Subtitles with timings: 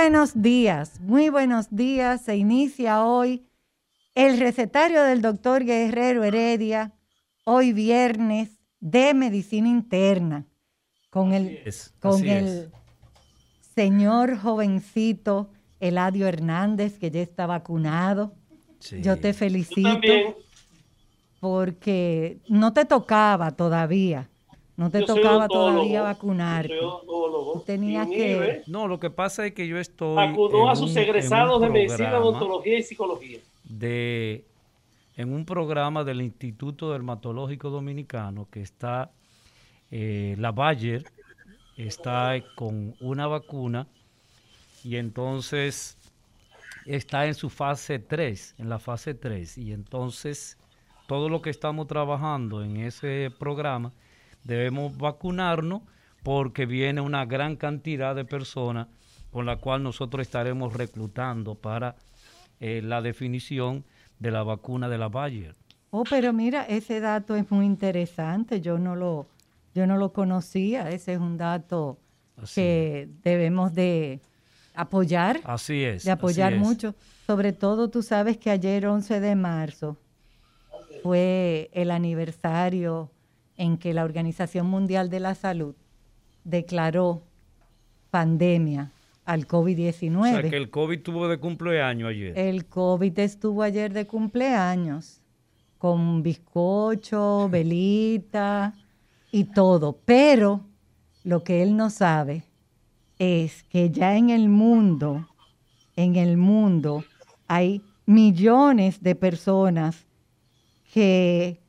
[0.00, 2.22] Buenos días, muy buenos días.
[2.22, 3.46] Se inicia hoy
[4.14, 6.94] el recetario del doctor Guerrero Heredia,
[7.44, 8.48] hoy viernes
[8.80, 10.46] de medicina interna,
[11.10, 12.72] con el, es, con el
[13.74, 18.34] señor jovencito Eladio Hernández, que ya está vacunado.
[18.78, 19.02] Sí.
[19.02, 19.90] Yo te felicito
[21.40, 24.29] porque no te tocaba todavía,
[24.80, 26.68] no te Yo tocaba todavía yo vacunarte.
[26.68, 27.52] soy odontólogo.
[27.52, 30.24] Tú tenías Y que- No, lo que pasa es que yo estoy.
[30.24, 33.38] En a sus un- egresados de medicina, odontología y psicología.
[33.64, 34.44] de
[35.16, 39.10] en un programa del Instituto Dermatológico Dominicano que está
[39.90, 41.04] eh, la Bayer
[41.76, 43.86] está con una vacuna
[44.82, 45.98] y entonces
[46.86, 50.56] está en su fase 3, en la fase 3 y entonces
[51.06, 53.92] todo lo que estamos trabajando en ese programa
[54.44, 55.82] debemos vacunarnos
[56.22, 58.88] porque viene una gran cantidad de personas
[59.30, 61.96] con la cual nosotros estaremos reclutando para
[62.58, 63.84] eh, la definición
[64.18, 65.54] de la vacuna de la Bayer.
[65.90, 68.60] Oh, pero mira, ese dato es muy interesante.
[68.60, 69.26] Yo no lo,
[69.74, 70.90] yo no lo conocía.
[70.90, 71.98] Ese es un dato
[72.36, 74.20] Así que debemos de
[74.74, 76.04] apoyar, Así es.
[76.04, 76.94] de apoyar mucho.
[77.26, 79.96] Sobre todo, tú sabes que ayer, 11 de marzo,
[81.02, 83.10] fue el aniversario
[83.60, 85.74] en que la Organización Mundial de la Salud
[86.44, 87.22] declaró
[88.10, 88.90] pandemia
[89.26, 90.18] al COVID-19.
[90.18, 92.38] O sea que el COVID tuvo de cumpleaños ayer.
[92.38, 95.20] El COVID estuvo ayer de cumpleaños,
[95.76, 98.72] con bizcocho, velita
[99.30, 100.00] y todo.
[100.06, 100.64] Pero
[101.22, 102.44] lo que él no sabe
[103.18, 105.28] es que ya en el mundo,
[105.96, 107.04] en el mundo,
[107.46, 110.06] hay millones de personas
[110.94, 111.59] que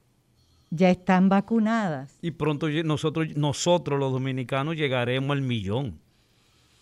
[0.72, 2.18] ya están vacunadas.
[2.22, 6.00] Y pronto nosotros, nosotros los dominicanos llegaremos al millón.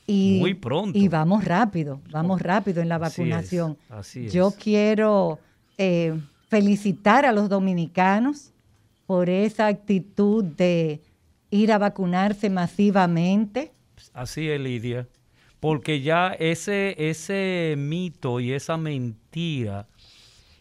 [0.08, 0.98] Y, Muy pronto.
[0.98, 3.78] Y vamos rápido, vamos rápido en la Así es, vacunación.
[3.90, 4.34] así es.
[4.34, 5.40] Yo quiero
[5.78, 6.18] eh,
[6.48, 8.52] felicitar a los dominicanos
[9.06, 11.02] por esa actitud de
[11.52, 13.72] ir a vacunarse masivamente.
[14.14, 15.08] Así es, Lidia.
[15.60, 19.88] Porque ya ese, ese mito y esa mentira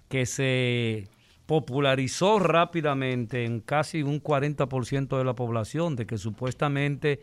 [0.08, 1.08] que se
[1.48, 7.20] popularizó rápidamente en casi un 40% de la población, de que supuestamente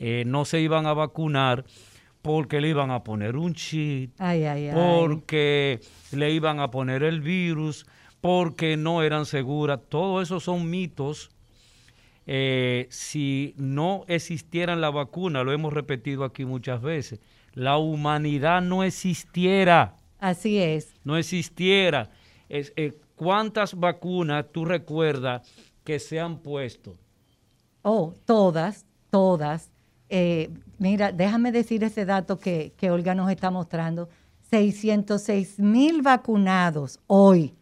[0.00, 1.64] eh, no se iban a vacunar
[2.22, 4.74] porque le iban a poner un chip, Ay, ay, ay.
[4.74, 5.78] porque
[6.10, 7.86] le iban a poner el virus,
[8.20, 9.78] porque no eran seguras.
[9.88, 11.30] Todo eso son mitos.
[12.26, 17.20] Eh, si no existieran la vacuna, lo hemos repetido aquí muchas veces,
[17.54, 20.96] la humanidad no existiera, Así es.
[21.04, 22.10] no existiera.
[22.48, 25.48] Es, eh, ¿Cuántas vacunas tú recuerdas
[25.84, 26.96] que se han puesto?
[27.82, 29.70] Oh, todas, todas.
[30.08, 34.08] Eh, mira, déjame decir ese dato que, que Olga nos está mostrando.
[34.50, 37.54] 606 mil vacunados hoy,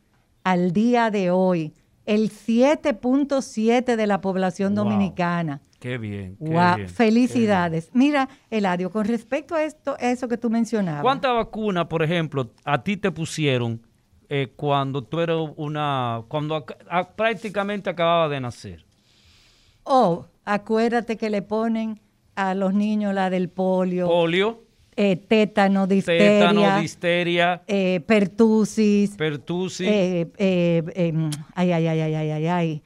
[0.45, 1.75] al día de hoy.
[2.07, 4.85] El 7.7 de la población Wow.
[4.85, 5.61] dominicana.
[5.79, 6.37] Qué bien.
[6.39, 7.91] qué Guau, bien, qué felicidades.
[7.93, 11.03] Mira, Eladio, con respecto a esto, eso que tú mencionabas.
[11.03, 13.81] ¿Cuántas vacunas, por ejemplo, a ti te pusieron
[14.31, 18.85] eh, cuando tú eras una, cuando a- prácticamente acababa de nacer?
[19.85, 22.01] Oh, acuérdate que le ponen
[22.37, 24.63] a los niños la del polio, Polio,
[24.97, 29.89] eh, tétano, difteria, tétano, disteria, eh, pertusis, pertusis.
[29.89, 32.83] eh, em, ay, ay, ay, ay, ay, ay, ay.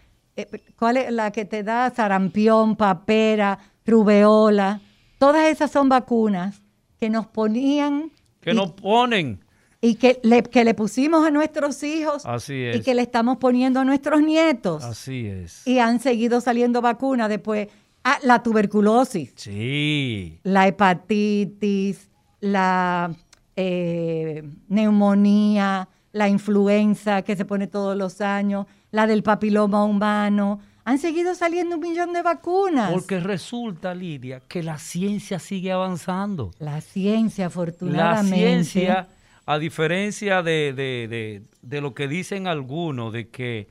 [0.77, 4.81] ¿Cuál es la que te da sarampión, papera, rubeola?
[5.19, 6.61] Todas esas son vacunas
[6.99, 8.11] que nos ponían
[8.41, 9.44] que y, nos ponen.
[9.85, 12.83] Y que, le, que le pusimos a nuestros hijos Así y es.
[12.85, 14.83] que le estamos poniendo a nuestros nietos.
[14.83, 15.67] Así es.
[15.67, 17.69] Y han seguido saliendo vacunas después.
[18.03, 19.33] Ah, la tuberculosis.
[19.37, 20.39] Sí.
[20.43, 22.11] La hepatitis,
[22.41, 23.15] la
[23.57, 30.61] eh, neumonía, la influenza que se pone todos los años, la del papiloma humano.
[30.87, 32.93] Han seguido saliendo un millón de vacunas.
[32.93, 36.51] Porque resulta, Lidia, que la ciencia sigue avanzando.
[36.59, 38.37] La ciencia, La afortunadamente.
[38.37, 39.09] ciencia,
[39.47, 43.69] a diferencia de, de- de- de lo que dicen algunos, de que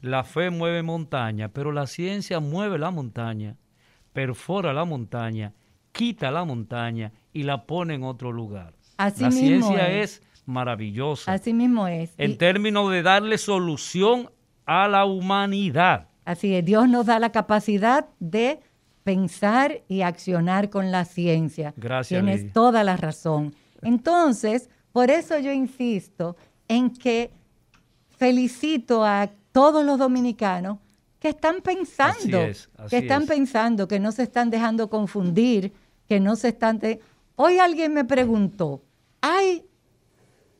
[0.00, 3.56] la fe mueve montaña, pero la ciencia mueve la montaña,
[4.12, 5.52] perfora la montaña,
[5.92, 8.74] quita la montaña y la pone en otro lugar.
[8.96, 10.20] Así la mismo ciencia es.
[10.20, 12.12] es, maravillosa Así mismo es.
[12.16, 14.30] en Y- términos de darle solución
[14.66, 16.08] a la humanidad.
[16.24, 18.60] Así es, Dios nos da la capacidad de
[19.02, 21.72] pensar y accionar con la ciencia.
[21.76, 22.52] Gracias, Tienes Lidia.
[22.52, 23.54] toda la razón.
[23.82, 26.36] Entonces, por eso yo insisto
[26.68, 27.30] en que
[28.16, 30.78] felicito a todos los dominicanos
[31.18, 33.28] que están pensando, Así es, así que están es.
[33.28, 35.72] pensando, que no se están dejando confundir,
[36.08, 36.78] que no se están...
[36.78, 37.00] de-
[37.36, 38.82] Hoy alguien me preguntó,
[39.20, 39.64] ay,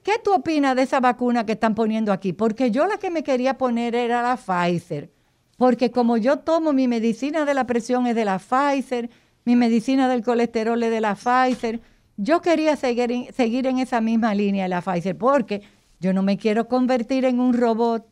[0.04, 2.32] ¿Qué tú opinas de esa vacuna que están poniendo aquí?
[2.32, 5.10] Porque yo la que me quería poner era la Pfizer.
[5.58, 9.10] Porque como yo tomo mi medicina de la presión es de la Pfizer,
[9.44, 11.82] mi medicina del colesterol es de la Pfizer,
[12.18, 15.62] yo quería seguir en, seguir en esa misma línea de la Pfizer porque
[16.00, 18.06] yo no me quiero convertir en un robot.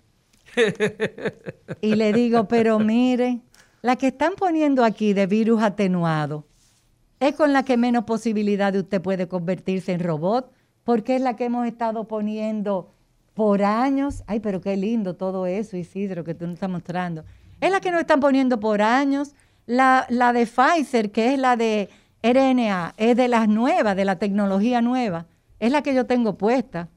[1.80, 3.40] y le digo, pero mire,
[3.82, 6.46] la que están poniendo aquí de virus atenuado,
[7.18, 10.52] es con la que menos posibilidad de usted puede convertirse en robot,
[10.84, 12.92] porque es la que hemos estado poniendo
[13.34, 14.22] por años.
[14.28, 17.24] Ay, pero qué lindo todo eso, Isidro, que tú nos estás mostrando.
[17.60, 19.34] Es la que nos están poniendo por años.
[19.66, 21.88] La, la de Pfizer, que es la de
[22.22, 25.26] RNA, es de las nuevas, de la tecnología nueva.
[25.60, 26.88] Es la que yo tengo puesta.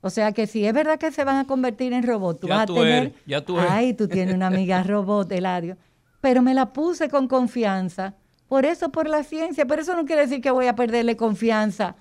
[0.00, 2.54] O sea que si es verdad que se van a convertir en robot, tú Ya
[2.54, 2.86] vas a tener.
[2.86, 3.70] eres, ya tú eres.
[3.70, 5.76] Ay, tú tienes una amiga robot, Eladio.
[6.20, 8.14] Pero me la puse con confianza.
[8.48, 9.66] Por eso, por la ciencia.
[9.66, 11.96] Pero eso no quiere decir que voy a perderle confianza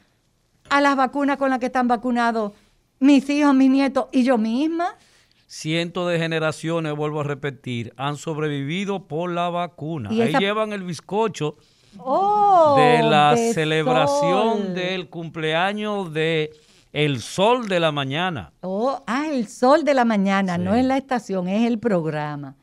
[0.70, 2.54] a las vacunas con las que están vacunados
[3.00, 4.96] mis hijos, mis nietos y yo misma.
[5.48, 10.10] Cientos de generaciones, vuelvo a repetir, han sobrevivido por la vacuna.
[10.12, 11.58] Y Ahí esa- llevan el bizcocho
[12.00, 14.74] Oh, de la de celebración sol.
[14.74, 16.52] del cumpleaños de
[16.94, 18.52] el sol de la mañana.
[18.62, 20.62] Oh, ah, el sol de la mañana, Sí.
[20.64, 22.56] no es la estación, es el programa.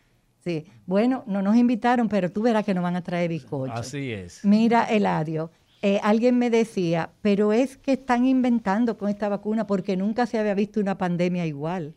[0.43, 3.73] Sí, bueno, no nos invitaron, pero tú verás que nos van a traer bizcocho.
[3.73, 4.45] Así es.
[4.45, 5.51] Mira, Eladio,
[5.81, 10.39] eh, alguien me decía, pero es que están inventando con esta vacuna porque nunca se
[10.39, 11.95] había visto una pandemia igual.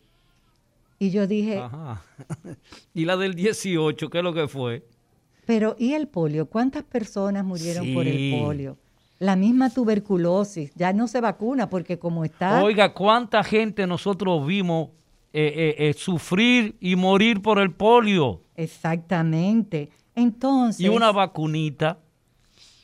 [0.99, 2.01] Y yo dije, Ajá.
[2.93, 4.83] y la del 18, ¿qué es lo que fue?
[5.47, 6.47] Pero ¿y el polio?
[6.47, 8.77] ¿Cuántas personas murieron por el polio?
[9.17, 12.61] La misma tuberculosis, ya no se vacuna porque como está...
[12.61, 14.89] Oiga, ¿cuánta gente nosotros vimos
[15.31, 18.41] eh, eh, eh, sufrir y morir por el polio?
[18.57, 19.89] Exactamente.
[20.15, 20.81] Entonces...
[20.81, 21.97] Y una vacunita,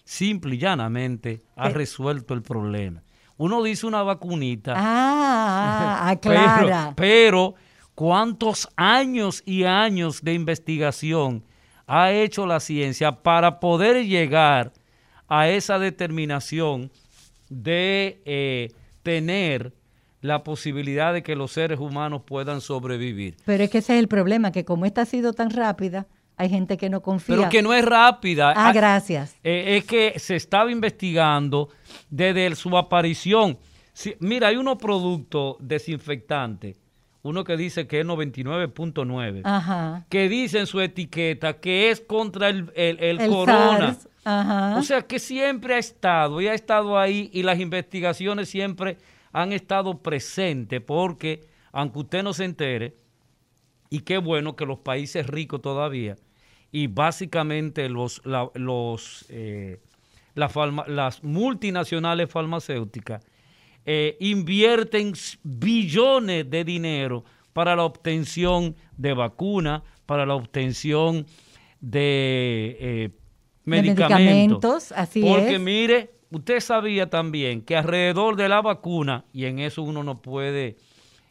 [0.06, 3.04] simple y llanamente, ha resuelto el problema.
[3.36, 6.94] Uno dice una vacunita, Ah, ah, pero, aclara.
[6.96, 7.56] pero
[7.94, 11.44] ¿cuántos años y años de investigación
[11.88, 14.74] ha hecho la ciencia para poder llegar
[15.28, 16.92] a esa determinación
[17.50, 18.72] de eh,
[19.04, 19.74] tener
[20.22, 23.36] la posibilidad de que los seres humanos puedan sobrevivir?
[23.46, 26.08] Pero es que ese es el problema, que como esta ha sido tan rápida,
[26.38, 27.36] hay gente que no confía.
[27.36, 28.54] Pero que no es rápida.
[28.56, 29.36] Ah, gracias.
[29.44, 31.70] Eh, es que se estaba investigando
[32.10, 33.58] desde su aparición.
[34.20, 36.78] Mira, hay unos productos desinfectantes,
[37.24, 40.06] uno que dice que es 99.9, Ajá.
[40.10, 43.98] que dice en su etiqueta que es contra el, el- el El corona.
[44.26, 44.78] Ajá.
[44.78, 48.98] O sea que siempre ha estado y ha estado ahí y las investigaciones siempre
[49.32, 52.96] han estado presentes porque, aunque usted no se entere,
[53.90, 56.16] y qué bueno que los países ricos todavía,
[56.72, 59.80] y básicamente los, la- los, eh,
[60.36, 63.24] la farma- las multinacionales farmacéuticas,
[63.86, 65.14] eh, invierten
[65.44, 67.24] billones de dinero
[67.54, 71.26] para la obtención de vacunas, para la obtención
[71.80, 73.10] de eh,
[73.66, 74.10] medicamentos.
[74.10, 75.60] medicamentos, así Porque es.
[75.60, 80.78] mire, usted sabía también que alrededor de la vacuna, y en eso uno no puede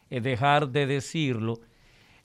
[0.09, 1.59] eh, dejar de decirlo,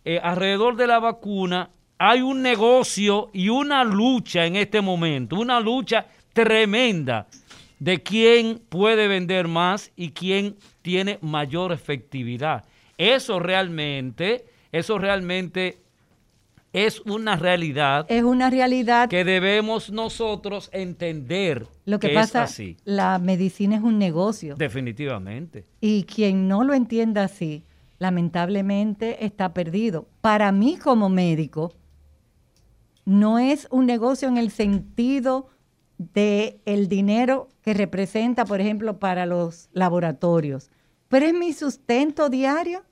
[0.04, 5.58] eh, alrededor de la vacuna hay un negocio y una lucha en este momento, una
[5.58, 7.26] lucha tremenda
[7.78, 12.64] de quién puede vender más y quién tiene mayor efectividad.
[12.96, 15.78] Eso realmente, eso realmente
[16.72, 19.08] es una realidad Es una realidad.
[19.08, 22.76] que debemos nosotros entender Lo que, que pasa, es así.
[22.84, 24.54] la medicina es un negocio.
[24.56, 25.64] Definitivamente.
[25.80, 27.64] Y quien no lo entienda así,
[27.98, 30.08] lamentablemente está perdido.
[30.20, 31.72] Para mí como médico,
[33.04, 35.48] no es un negocio en el sentido
[35.98, 40.70] de el dinero que representa, por ejemplo, para los laboratorios,
[41.08, 42.82] pero es mi sustento diario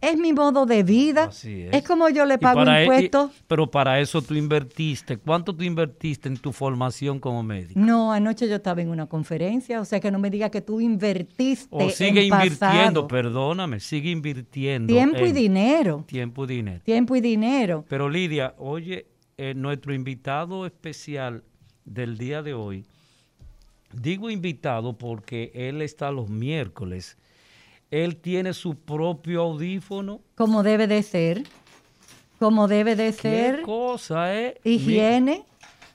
[0.00, 1.30] es mi modo de vida.
[1.44, 1.82] es.
[1.84, 3.32] como yo le pago e- impuestos.
[3.46, 5.18] pero para eso tú invertiste.
[5.18, 7.78] ¿Cuánto tú invertiste en tu formación como médico?
[7.78, 10.80] No, anoche yo estaba en una conferencia, o sea que no me diga que tú
[10.80, 11.68] invertiste.
[11.70, 14.92] O sigue invirtiendo, perdóname, sigue invirtiendo.
[14.92, 16.04] Tiempo y dinero.
[16.06, 16.80] Tiempo y dinero.
[16.84, 17.84] Tiempo y dinero.
[17.88, 21.44] Pero Lidia, oye, eh, nuestro invitado especial
[21.90, 22.86] del día de hoy,
[23.92, 27.18] digo invitado porque él está los miércoles
[27.90, 30.20] él tiene su propio audífono.
[30.36, 31.42] Como debe de ser.
[32.38, 33.56] Como debe de ser.
[33.56, 34.60] ¿Qué cosa, eh?
[34.64, 35.44] Higiene.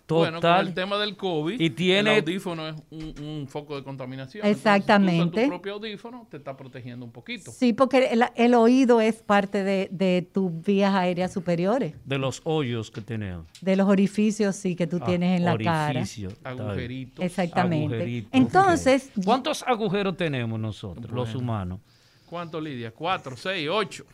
[0.05, 0.33] Total.
[0.33, 4.45] Bueno, con el tema del COVID, y tiene, el audífono es un, foco de contaminación.
[4.45, 5.23] Exactamente.
[5.23, 7.51] Entonces, tu propio audífono te está protegiendo un poquito.
[7.51, 11.95] Sí, porque el, oído es parte de, tus vías aéreas superiores.
[12.05, 13.47] De los hoyos que tenemos.
[13.61, 16.03] De los orificios, sí, que tú ah, tienes en la cara.
[16.43, 17.25] Agujeritos.
[17.25, 18.27] Exactamente.
[18.31, 19.09] Entonces.
[19.23, 21.79] ¿Cuántos agujeros tenemos nosotros, los humanos?
[22.27, 22.91] ¿Cuántos, Lidia?
[22.91, 24.05] ¿Cuatro, seis, ocho?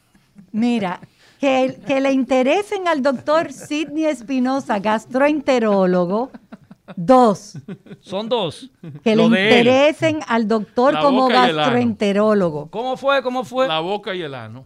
[0.54, 1.00] Mira,
[1.42, 6.30] que, que le interesen al doctor Sidney Espinosa, gastroenterólogo,
[6.96, 7.58] dos.
[8.00, 8.70] Son dos.
[9.04, 12.70] Que le interesen al doctor como gastroenterólogo.
[12.70, 13.24] ¿Cómo fue?
[13.24, 13.68] ¿Cómo fue?
[13.68, 14.66] La boca y el ano.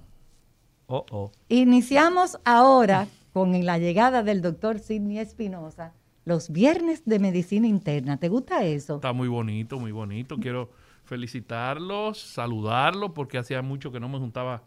[0.88, 1.32] Oh, oh.
[1.48, 5.94] Iniciamos ahora con la llegada del doctor Sidney Espinosa
[6.25, 8.17] los viernes de medicina interna.
[8.17, 8.96] ¿Te gusta eso?
[8.96, 10.38] Está muy bonito, muy bonito.
[10.38, 10.72] Quiero
[11.05, 14.63] felicitarlos, saludarlos, porque hacía mucho que no me juntaba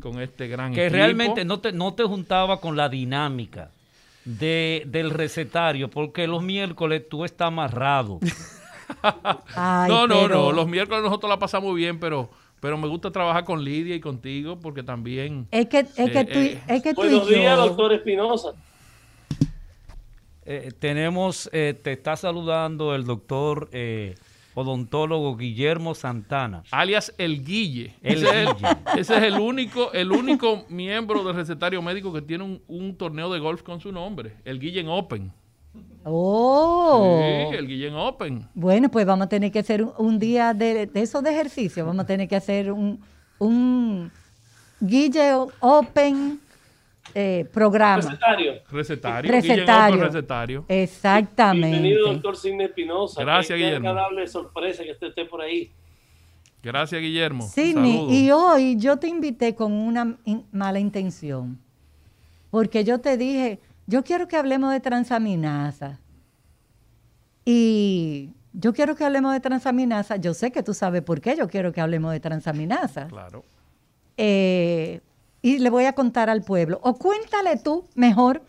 [0.00, 3.70] con este gran que realmente no te, no te juntaba con la dinámica
[4.24, 8.20] de, del recetario, porque los miércoles tú estás amarrado.
[9.56, 13.64] no, no, no, los miércoles nosotros la pasamos bien, pero pero me gusta trabajar con
[13.64, 15.48] Lidia y contigo porque también...
[15.50, 18.50] Es que, es que tú, eh, es que Buenos días, doctor Espinosa.
[20.44, 23.70] Eh, tenemos, eh, te está saludando el doctor
[24.54, 26.62] odontólogo Guillermo Santana.
[26.70, 27.94] Alias El Guille.
[28.02, 28.46] ese,
[28.96, 33.62] Es el, único, el único miembro del recetario médico que tiene un, torneo de golf
[33.62, 35.32] con su nombre, el Guillen Open.
[36.04, 37.20] Oh.
[37.50, 38.48] Sí, el Guillen Open.
[38.54, 41.86] Bueno, pues vamos a tener que hacer un, día de, de esos de ejercicio.
[41.86, 43.00] Vamos a tener que hacer un,
[43.38, 44.10] un
[44.80, 46.40] Guille Open
[47.14, 47.96] eh, programa.
[47.96, 48.52] Recetario.
[48.70, 49.30] Recetario.
[49.30, 50.04] Recetario.
[50.04, 50.64] recetario.
[50.68, 51.68] Exactamente.
[51.68, 53.20] Bienvenido, doctor Sidney Espinosa.
[53.20, 53.82] Gracias, Guillermo.
[53.82, 55.72] Qué agradable sorpresa que usted esté por ahí.
[56.62, 57.48] Gracias, Guillermo.
[57.48, 60.18] Sidney, y hoy yo te invité con una
[60.52, 61.58] mala intención.
[62.50, 66.00] Porque yo te dije, yo quiero que hablemos de transaminasa.
[67.44, 70.16] Y yo quiero que hablemos de transaminasa.
[70.16, 73.06] Yo sé que tú sabes por qué yo quiero que hablemos de transaminasa.
[73.08, 73.44] Claro.
[74.16, 75.00] Eh,
[75.42, 76.80] y le voy a contar al pueblo.
[76.82, 78.42] O cuéntale tú, mejor,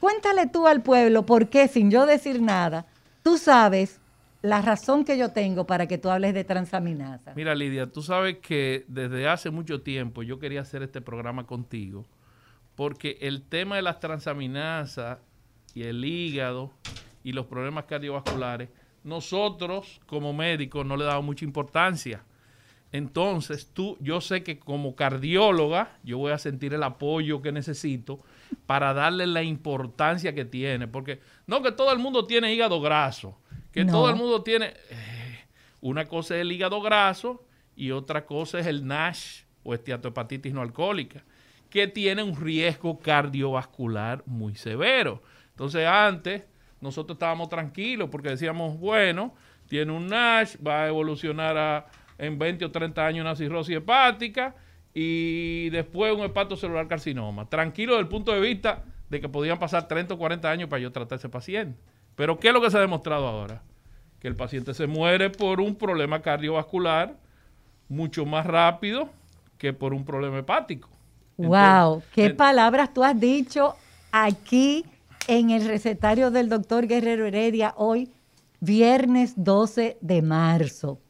[0.00, 2.86] cuéntale tú al pueblo por qué, sin yo decir nada,
[3.22, 4.00] tú sabes
[4.42, 7.32] la razón que yo tengo para que tú hables de transaminasa.
[7.34, 12.04] Mira, Lidia, tú sabes que desde hace mucho tiempo yo quería hacer este programa contigo,
[12.74, 15.18] porque el tema de las transaminasas
[15.72, 16.70] y el hígado
[17.22, 18.68] y los problemas cardiovasculares,
[19.02, 22.22] nosotros como médicos no le damos mucha importancia.
[22.94, 28.20] Entonces, tú, yo sé que como cardióloga, yo voy a sentir el apoyo que necesito
[28.66, 30.86] para darle la importancia que tiene.
[30.86, 33.36] Porque no que todo el mundo tiene hígado graso,
[33.72, 34.74] que todo el mundo tiene...
[34.90, 35.44] Eh,
[35.80, 40.62] una cosa es el hígado graso y otra cosa es el NASH o esteatohepatitis no
[40.62, 41.24] alcohólica,
[41.70, 45.20] que tiene un riesgo cardiovascular muy severo.
[45.50, 46.46] Entonces, antes
[46.80, 49.34] nosotros estábamos tranquilos porque decíamos, bueno,
[49.66, 51.86] tiene un NASH, va a evolucionar a
[52.18, 54.54] en 20 o 30 años una cirrosis hepática
[54.92, 57.48] y después un hepatocelular carcinoma.
[57.48, 60.80] Tranquilo desde el punto de vista de que podían pasar 30 o 40 años para
[60.80, 61.78] yo tratar a ese paciente.
[62.14, 63.62] Pero ¿qué es lo que se ha demostrado ahora?
[64.20, 67.16] Que el paciente se muere por un problema cardiovascular
[67.88, 69.08] mucho más rápido
[69.58, 70.88] que por un problema hepático.
[71.36, 73.74] wow, qué palabras tú has dicho
[74.12, 74.84] aquí
[75.26, 78.10] en el recetario del doctor Guerrero Heredia hoy,
[78.60, 81.00] viernes 12 de marzo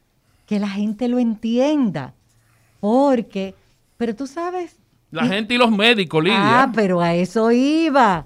[0.45, 2.13] que la gente lo entienda.
[2.79, 3.55] Porque,
[3.97, 4.77] pero tú sabes.
[5.11, 6.63] La gente y los médicos, Lidia.
[6.63, 8.25] Ah, pero a eso iba.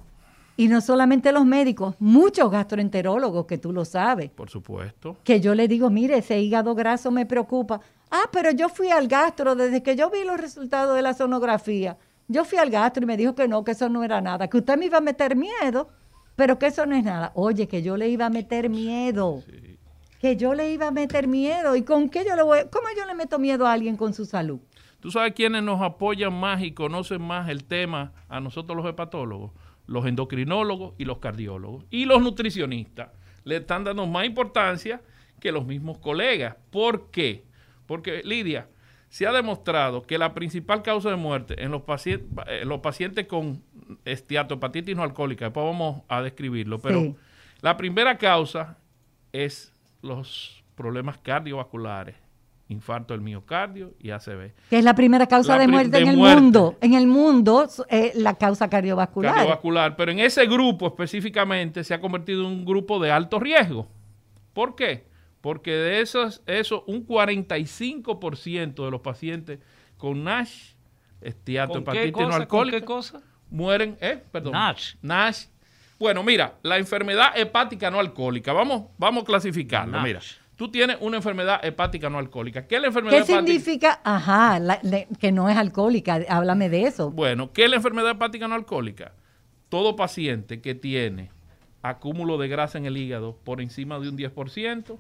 [0.58, 4.30] Y no solamente los médicos, muchos gastroenterólogos, que tú lo sabes.
[4.30, 5.18] Por supuesto.
[5.24, 7.80] Que yo le digo, mire, ese hígado graso me preocupa.
[8.12, 11.98] Ah, pero yo fui al gastro desde que yo vi los resultados de la sonografía.
[12.28, 14.58] Yo fui al gastro y me dijo que no, que eso no era nada, que
[14.58, 15.90] usted me iba a meter miedo,
[16.36, 17.32] pero que eso no es nada.
[17.36, 19.42] Oye, que yo le iba a meter miedo.
[19.46, 19.69] Sí
[20.20, 21.76] que yo le iba a meter miedo.
[21.76, 22.60] ¿Y con qué yo le voy?
[22.72, 24.60] ¿Cómo yo le meto miedo a alguien con su salud?
[25.00, 29.52] ¿Tú sabes quiénes nos apoyan más y conocen más el tema a nosotros los hepatólogos?
[29.88, 31.84] los endocrinólogos y los cardiólogos.
[31.90, 33.10] Y los nutricionistas
[33.44, 35.02] le están dando más importancia
[35.40, 36.58] que los mismos colegas.
[36.70, 37.44] ¿Por qué?
[37.88, 38.68] Porque, Lidia,
[39.10, 42.30] se ha demostrado que la principal causa de muerte en los, pacientes,
[42.66, 43.64] los pacientes con
[44.06, 47.16] esteatohepatitis no alcohólica, después vamos a describirlo, pero Sí.
[47.62, 48.78] la primera causa
[49.34, 52.15] es los problemas cardiovasculares,
[52.68, 54.53] infarto del miocardio y ACV.
[54.70, 56.41] Que es la primera causa La de muerte de en el muerte.
[56.41, 56.77] mundo.
[56.82, 59.34] En el mundo, eh, la causa cardiovascular.
[59.34, 63.88] cardiovascular, pero en ese grupo específicamente se ha convertido en un grupo de alto riesgo.
[64.53, 65.08] ¿Por qué?
[65.41, 69.60] Porque de esos, eso, un 45% de los pacientes
[69.98, 70.74] con NASH,
[71.20, 72.29] ¿Con esteatohepatitis qué no cosa?
[72.32, 73.22] ¿Con alcohólica, qué cosa?
[73.50, 74.24] mueren, ¿eh?
[74.32, 74.53] Perdón.
[74.53, 74.96] NASH.
[75.01, 75.48] NASH.
[76.00, 79.91] Bueno, mira, la enfermedad hepática no alcohólica, vamos, vamos a clasificarlo.
[79.98, 80.03] NASH.
[80.03, 80.20] Mira,
[80.56, 82.68] tú tienes una enfermedad hepática no alcohólica.
[82.68, 83.46] ¿Qué es la enfermedad ¿Qué hepática?
[83.46, 84.01] significa?
[84.03, 84.79] Ajá, la-
[85.20, 86.20] que no es alcohólica.
[86.29, 87.12] Háblame de eso.
[87.12, 89.12] Bueno, ¿qué es la enfermedad hepática no alcohólica?
[89.68, 91.32] Todo paciente que tiene
[91.82, 94.98] acúmulo de grasa en el hígado por encima de un 10%,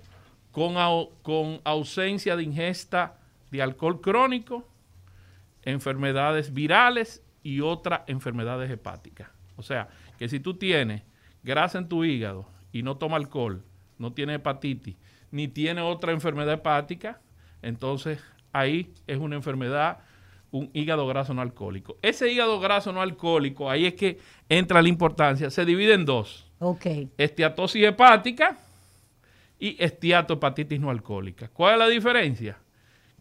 [0.51, 3.15] con, au- con ausencia de ingesta
[3.51, 4.67] de alcohol crónico,
[5.63, 9.29] enfermedades virales y otras enfermedades hepáticas.
[9.57, 9.89] O sea,
[10.19, 11.01] que si tú tienes
[11.41, 13.63] grasa en tu hígado y no toma alcohol,
[13.97, 14.95] no tiene hepatitis,
[15.31, 17.19] ni tiene otra enfermedad hepática,
[17.61, 18.19] entonces
[18.53, 19.99] ahí es una enfermedad,
[20.51, 21.97] un hígado graso no alcohólico.
[22.01, 26.45] Ese hígado graso no alcohólico, ahí es que entra la importancia, se divide en dos,
[26.59, 26.85] Ok.
[27.17, 28.57] esteatosis hepática
[29.59, 31.47] y esteatohepatitis no alcohólica.
[31.49, 32.57] ¿Cuál es la diferencia?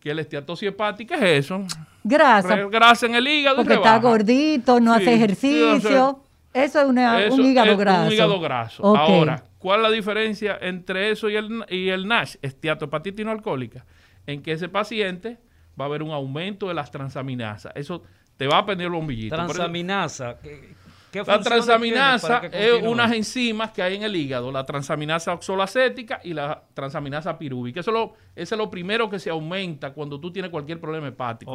[0.01, 1.65] Que la esteatosis hepática es eso,
[2.05, 2.57] Grasa.
[2.67, 6.23] grasa en el hígado y Porque está gordito, no Sí, hace ejercicio.
[6.55, 8.07] Eso es una- Eso un hígado es graso.
[8.07, 8.83] Un hígado graso.
[8.97, 13.85] Ahora, ¿cuál es la diferencia entre eso y el, y el NASH, esteatohepatitis no alcohólica?
[14.27, 15.39] En que ese paciente
[15.81, 17.73] va a haber un aumento de las transaminasas.
[17.77, 18.03] Eso
[18.37, 19.35] te va a prender el bombillito.
[19.37, 20.39] Transaminasa.
[20.43, 20.75] ¿Qué,
[21.11, 26.35] qué la transaminasa es unas enzimas que hay en el hígado, la transaminasa oxalacética y
[26.35, 27.81] la transaminasa pirúvica.
[27.81, 31.09] Eso es lo, eso es lo primero que se aumenta cuando tú tienes cualquier problema
[31.09, 31.53] hepático.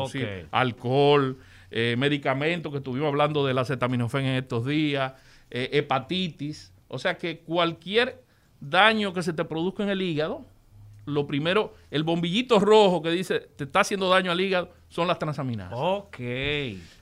[0.52, 1.38] Alcohol,
[1.76, 5.14] eh, medicamentos, que estuvimos hablando del acetaminofén en estos días,
[5.50, 6.72] eh, hepatitis.
[6.88, 8.22] O sea que cualquier
[8.62, 10.46] daño que se te produzca en el hígado,
[11.06, 15.18] lo primero, el bombillito rojo que dice te está haciendo daño al hígado, son las
[15.18, 15.74] transaminasas.
[15.78, 16.20] Ok.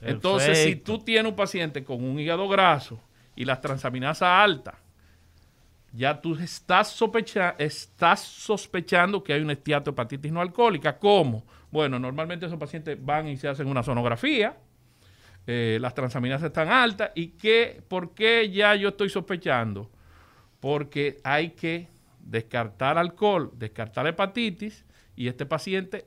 [0.00, 2.98] Entonces, si tú tienes un paciente con un hígado graso
[3.36, 4.74] y las transaminasas altas,
[5.92, 10.98] ya tú estás, sospecha- estás sospechando que hay una esteatohepatitis no alcohólica.
[10.98, 11.44] ¿Cómo?
[11.72, 14.56] Bueno, normalmente esos pacientes van y se hacen una sonografía,
[15.46, 17.10] eh, las transaminasas están altas.
[17.14, 19.90] ¿Y qué, por qué ya yo estoy sospechando?
[20.60, 21.88] Porque hay que
[22.20, 24.84] descartar alcohol, descartar hepatitis,
[25.16, 26.04] y este paciente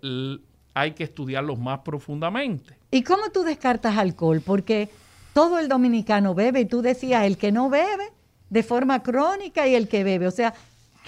[0.73, 2.77] hay que estudiarlo más profundamente.
[2.91, 4.41] ¿Y cómo tú descartas alcohol?
[4.45, 4.89] Porque
[5.33, 8.05] todo el dominicano bebe y tú decías el que no bebe
[8.49, 10.27] de forma crónica y el que bebe.
[10.27, 10.53] O sea,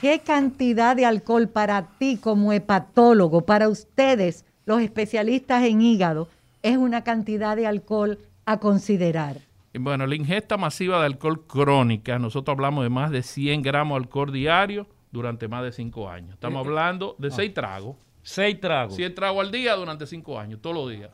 [0.01, 6.27] ¿qué cantidad de alcohol para ti como hepatólogo, para ustedes, los especialistas en hígado,
[6.61, 9.37] es una cantidad de alcohol a considerar?
[9.73, 14.03] Bueno, la ingesta masiva de alcohol crónica, nosotros hablamos de más de 100 gramos de
[14.05, 16.33] alcohol diario durante más de 5 años.
[16.33, 17.95] Estamos hablando de 6 tragos.
[18.23, 18.95] Seis tragos.
[18.97, 21.11] 100 tragos al día durante 5 años, todos los días.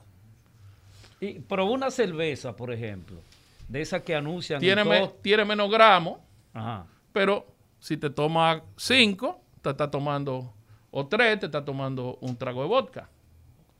[1.21, 3.17] Y, pero una cerveza, por ejemplo,
[3.67, 4.57] de esas que anuncian.
[4.57, 6.17] en Tiene, me- tiene menos gramos,
[6.53, 6.85] Ajá.
[7.11, 7.45] pero
[7.79, 10.51] si te tomas 5, te está tomando,
[10.89, 13.09] o 3, te está tomando un trago de vodka.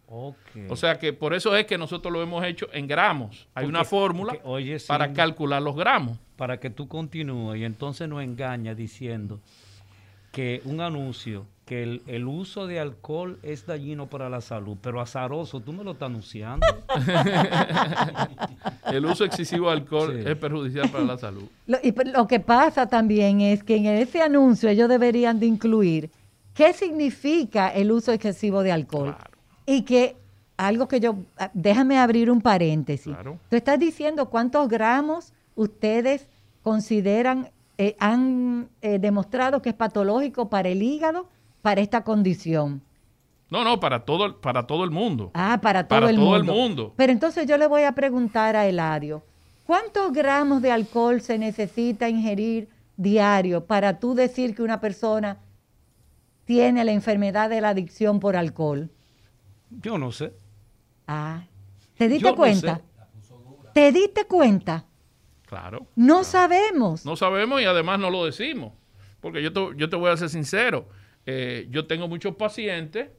[0.08, 3.48] O sea que por eso es que nosotros lo hemos hecho en gramos.
[3.56, 4.88] Hay Porque- una fórmula porque, oye, sí.
[4.88, 6.18] para calcular los gramos.
[6.36, 9.40] para que tú continúes y entonces nos engaña diciendo
[10.32, 15.00] que un anuncio que el, el uso de alcohol es dañino para la salud, pero
[15.00, 16.66] azaroso, tú me lo estás anunciando.
[18.92, 20.30] El uso excesivo de alcohol Sí.
[20.30, 21.44] es perjudicial para la salud.
[21.68, 26.12] Lo, y lo que pasa también es que en ese anuncio ellos deberían de incluir
[26.54, 29.16] qué significa el uso excesivo de alcohol.
[29.16, 29.32] Claro.
[29.66, 30.16] Y que
[30.58, 33.14] algo que yo, ah, déjame abrir un paréntesis.
[33.14, 33.40] Claro.
[33.50, 36.28] Tú estás diciendo cuántos gramos ustedes
[36.62, 41.28] consideran, eh, han eh, demostrado que es patológico para el hígado,
[41.62, 42.82] para esta condición.
[43.50, 45.32] No, no, para todo, el- para todo el mundo.
[45.34, 46.54] Ah, para todo, Para el, todo el mundo.
[46.62, 46.94] mundo.
[46.96, 49.24] Pero entonces yo le voy a preguntar a Eladio,
[49.66, 55.38] ¿cuántos gramos de alcohol se necesita ingerir diario para tú decir que una persona
[56.46, 58.90] tiene la enfermedad de la adicción por alcohol?
[59.82, 60.34] Yo no sé.
[61.08, 61.44] Ah,
[61.98, 62.76] ¿te diste Yo no cuenta?
[62.78, 62.82] sé.
[63.74, 64.86] ¿Te diste cuenta?
[65.48, 65.88] Claro.
[65.96, 67.06] No sabemos.
[67.06, 68.74] No sabemos y además no lo decimos.
[69.20, 70.88] Porque yo te, yo te voy a ser sincero.
[71.26, 73.10] eh, yo tengo muchos pacientes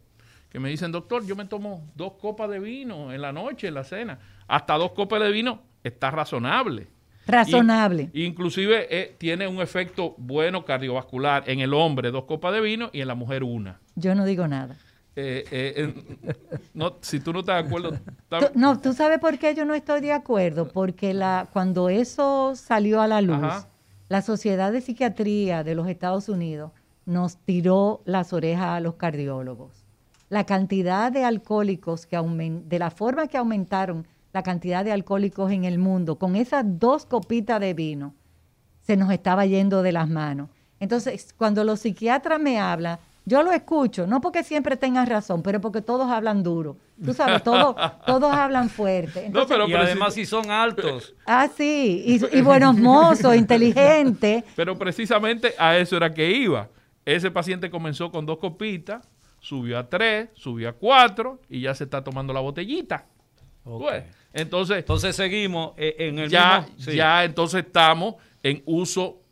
[0.51, 3.75] que me dicen, doctor, yo me tomo dos copas de vino en la noche, en
[3.75, 4.19] la cena.
[4.47, 6.89] Hasta dos copas de vino está razonable.
[7.27, 8.11] Razonable.
[8.13, 12.91] Y- inclusive eh, tiene un efecto bueno cardiovascular en el hombre, dos copas de vino,
[12.93, 13.81] y en la mujer una.
[13.97, 14.77] Yo no digo nada.
[15.17, 16.35] Eh, eh,
[16.75, 19.75] no, si tú no estás de acuerdo, está- no, ¿tú sabes por qué yo no
[19.75, 20.69] estoy de acuerdo?
[20.69, 23.69] Porque la, cuando eso salió a la luz, Ajá.
[24.09, 26.73] la Sociedad de Psiquiatría de los Estados Unidos
[27.07, 29.85] nos tiró las orejas a los cardiólogos.
[30.31, 35.65] La cantidad de alcohólicos que de la forma que aumentaron la cantidad de alcohólicos en
[35.65, 38.15] el mundo, con esas dos copitas de vino,
[38.81, 40.49] se nos estaba yendo de las manos.
[40.81, 45.61] Entonces, cuando los psiquiatras me hablan, yo lo escucho, no porque siempre tengan razón, pero
[45.61, 46.77] porque todos hablan duro.
[47.05, 47.75] Tú sabes, todos,
[48.07, 49.29] todos hablan fuerte.
[49.31, 51.15] No, pero- y además si son altos.
[51.27, 54.45] Ah, sí, y, y buenos mozos, inteligentes.
[54.55, 56.69] pero precisamente a eso era que iba.
[57.05, 59.09] Ese paciente comenzó con dos copitas,
[59.41, 63.07] subió a tres, subió a cuatro y ya se está tomando la botellita.
[63.63, 66.75] Pues, entonces, Entonces seguimos eh, en el ya, mismo...
[66.85, 66.97] sí.
[66.97, 69.23] ya entonces estamos en uso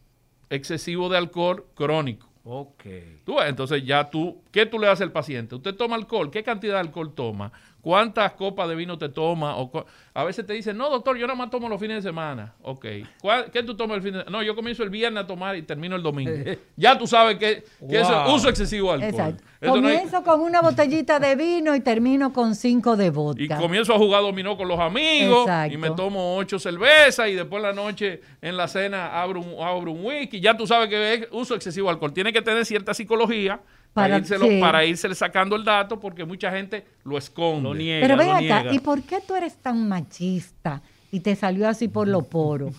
[0.48, 2.28] excesivo de alcohol crónico.
[2.44, 2.84] Ok.
[3.24, 5.54] Tú entonces ya tú, ¿qué tú le haces al paciente?
[5.54, 6.30] ¿Usted toma alcohol?
[6.30, 7.52] ¿Qué cantidad de alcohol toma?
[7.82, 9.56] ¿Cuántas copas de vino te toma?
[9.56, 12.08] O cu- a veces te dicen, no, doctor, yo nada más tomo los fines de
[12.08, 12.54] semana.
[12.62, 12.86] Ok.
[13.20, 14.38] ¿Cuál- ¿Qué tú tomas el fin de semana?
[14.38, 16.30] No, yo comienzo el viernes a tomar y termino el domingo.
[16.76, 19.10] ya tú sabes que, que eso es uso excesivo de alcohol.
[19.30, 19.44] Exacto.
[19.60, 23.10] Eso no hay- Comienzo con una botellita de vino y termino con cinco de y
[23.10, 23.58] vodka.
[23.58, 25.74] comienzo a jugar dominó con los amigos Exacto.
[25.74, 29.60] y me tomo ocho cervezas y después en la noche en la cena abro un,
[29.60, 30.40] abro un whisky.
[30.40, 32.12] Ya tú sabes que es uso excesivo de alcohol.
[32.12, 33.60] Tiene que tener cierta psicología
[33.92, 34.60] para, Para- írselo- sí.
[34.60, 37.68] para irse sacando el dato porque mucha gente lo esconde.
[37.68, 38.74] Lo niega, Pero ven lo acá, niega.
[38.74, 40.82] ¿y por qué tú eres tan machista
[41.14, 42.72] y te salió así por los poros?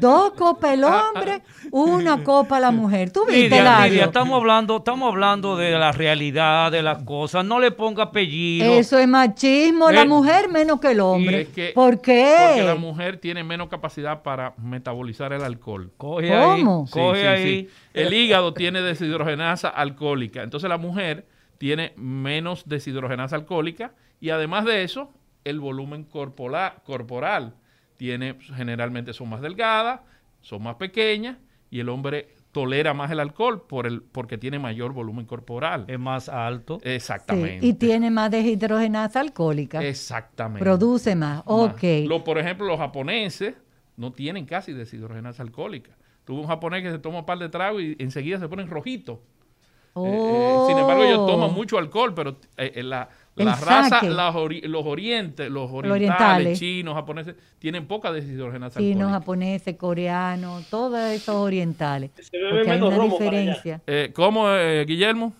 [0.00, 3.12] Dos copas el hombre, una copa la mujer.
[3.12, 3.86] ¿Tú viste, Lidia?
[3.86, 7.44] Lidia, estamos hablando, estamos hablando de la realidad, de las cosas.
[7.44, 8.74] No le ponga apellido.
[8.74, 11.40] Eso es machismo, la Eh, mujer menos que el Y hombre.
[11.42, 12.34] es que- ¿Por qué?
[12.48, 15.92] Porque la mujer tiene menos capacidad para metabolizar el alcohol.
[15.96, 16.80] Coge ¿Cómo?
[16.80, 17.44] ahí, Sí, coge sí, ahí.
[17.44, 17.68] sí.
[17.94, 20.42] El hígado tiene deshidrogenasa alcohólica.
[20.42, 21.24] Entonces la mujer
[21.58, 25.12] tiene menos deshidrogenasa alcohólica y además de eso,
[25.44, 27.54] el volumen corporal, corporal
[27.96, 30.00] tiene generalmente son más delgadas,
[30.40, 31.36] son más pequeñas
[31.70, 35.84] y el hombre tolera más el alcohol por el porque tiene mayor volumen corporal.
[35.88, 36.78] Es más alto.
[36.82, 37.66] Sí, Exactamente.
[37.66, 39.82] y tiene más deshidrogenasa alcohólica.
[39.82, 40.60] Exactamente.
[40.64, 41.42] Produce más.
[41.44, 41.82] Ok.
[42.06, 43.54] Lo, por ejemplo, los japoneses
[43.96, 45.90] no tienen casi deshidrogenasa alcohólica.
[46.24, 49.18] Tuve un japonés que se toma un par de tragos y enseguida se ponen rojitos.
[49.96, 51.26] Eh, eh, sin embargo, ellos Oh.
[51.26, 53.06] toman mucho alcohol, pero eh, eh,
[53.44, 54.08] la, El raza, sake.
[54.10, 56.58] las ori- los orientes, los orientales, orientales.
[56.58, 59.18] chinos, japoneses, tienen poca deshidrogenasa Chinos, alcohólica.
[59.20, 62.10] japoneses, coreanos, todos esos orientales.
[62.18, 63.38] Se bebe Porque hay una romo para allá.
[63.40, 63.80] diferencia.
[63.86, 65.32] Eh, ¿Cómo, eh, Guillermo?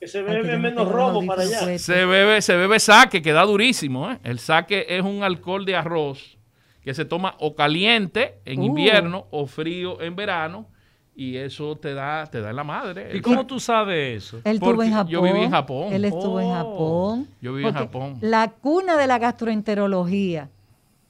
[0.00, 1.78] Que se Ay, que yo bebe no menos romo para allá.
[1.78, 4.10] Se bebe, se bebe sake, que da durísimo.
[4.10, 4.18] ¿eh?
[4.24, 6.36] El sake es un alcohol de arroz
[6.82, 8.64] que se toma o caliente en Uh.
[8.64, 10.66] invierno o frío en verano
[11.16, 13.16] y eso te da, te da en la madre.
[13.16, 14.40] ¿Y cómo tú sabes eso?
[14.44, 15.08] Él estuvo en Porque Japón.
[15.12, 15.92] yo viví en Japón.
[15.92, 17.28] Él estuvo en Oh, Japón.
[17.40, 18.18] yo viví en Japón.
[18.20, 20.50] La cuna de la gastroenterología.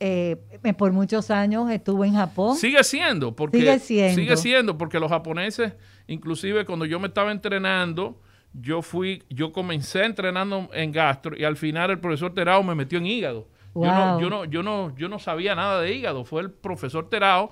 [0.00, 0.36] eh,
[0.76, 2.56] por muchos años estuvo en Japón.
[2.56, 4.14] Sigue siendo, porque Sigue siendo.
[4.16, 5.72] sigue siendo, porque los japoneses,
[6.08, 8.20] inclusive cuando yo me estaba entrenando,
[8.52, 12.98] yo fui, yo comencé entrenando en gastro y al final el profesor Terao me metió
[12.98, 13.48] en hígado.
[13.74, 16.24] Yo, no, yo, no, yo, no, yo no sabía nada de hígado.
[16.24, 17.50] Fue el profesor Terao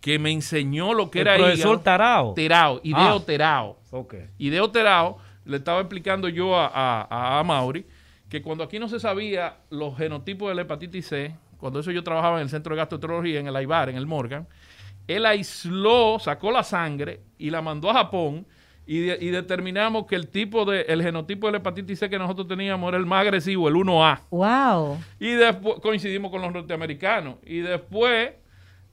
[0.00, 1.80] que me enseñó lo que El era profesor hígado.
[1.80, 2.34] Tarao.
[2.34, 3.22] Terao, Ideo Ah.
[3.26, 3.78] Terao.
[3.90, 4.14] Ok.
[4.38, 7.84] Ideo Terao, le estaba explicando yo a, a, a Mauri
[8.28, 12.04] que cuando aquí no se sabía los genotipos de la hepatitis C, cuando eso yo
[12.04, 14.46] trabajaba en el centro de gastroenterología, en el Aibar, en el Morgan,
[15.08, 18.46] él aisló, sacó la sangre y la mandó a Japón
[18.86, 22.18] y, de- y determinamos que el tipo de, el genotipo de la hepatitis C que
[22.18, 24.20] nosotros teníamos era el más agresivo, el 1A.
[24.30, 24.98] Wow.
[25.18, 27.36] Y después coincidimos con los norteamericanos.
[27.44, 28.32] Y después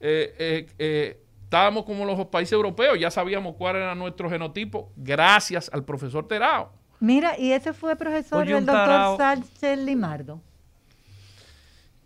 [0.00, 5.70] eh, eh, eh, estábamos como los países europeos, ya sabíamos cuál era nuestro genotipo, gracias
[5.72, 6.72] al profesor Terao.
[7.00, 9.16] Mira, y ese fue profesor Oye, del doctor tarao.
[9.16, 10.40] Sánchez Limardo.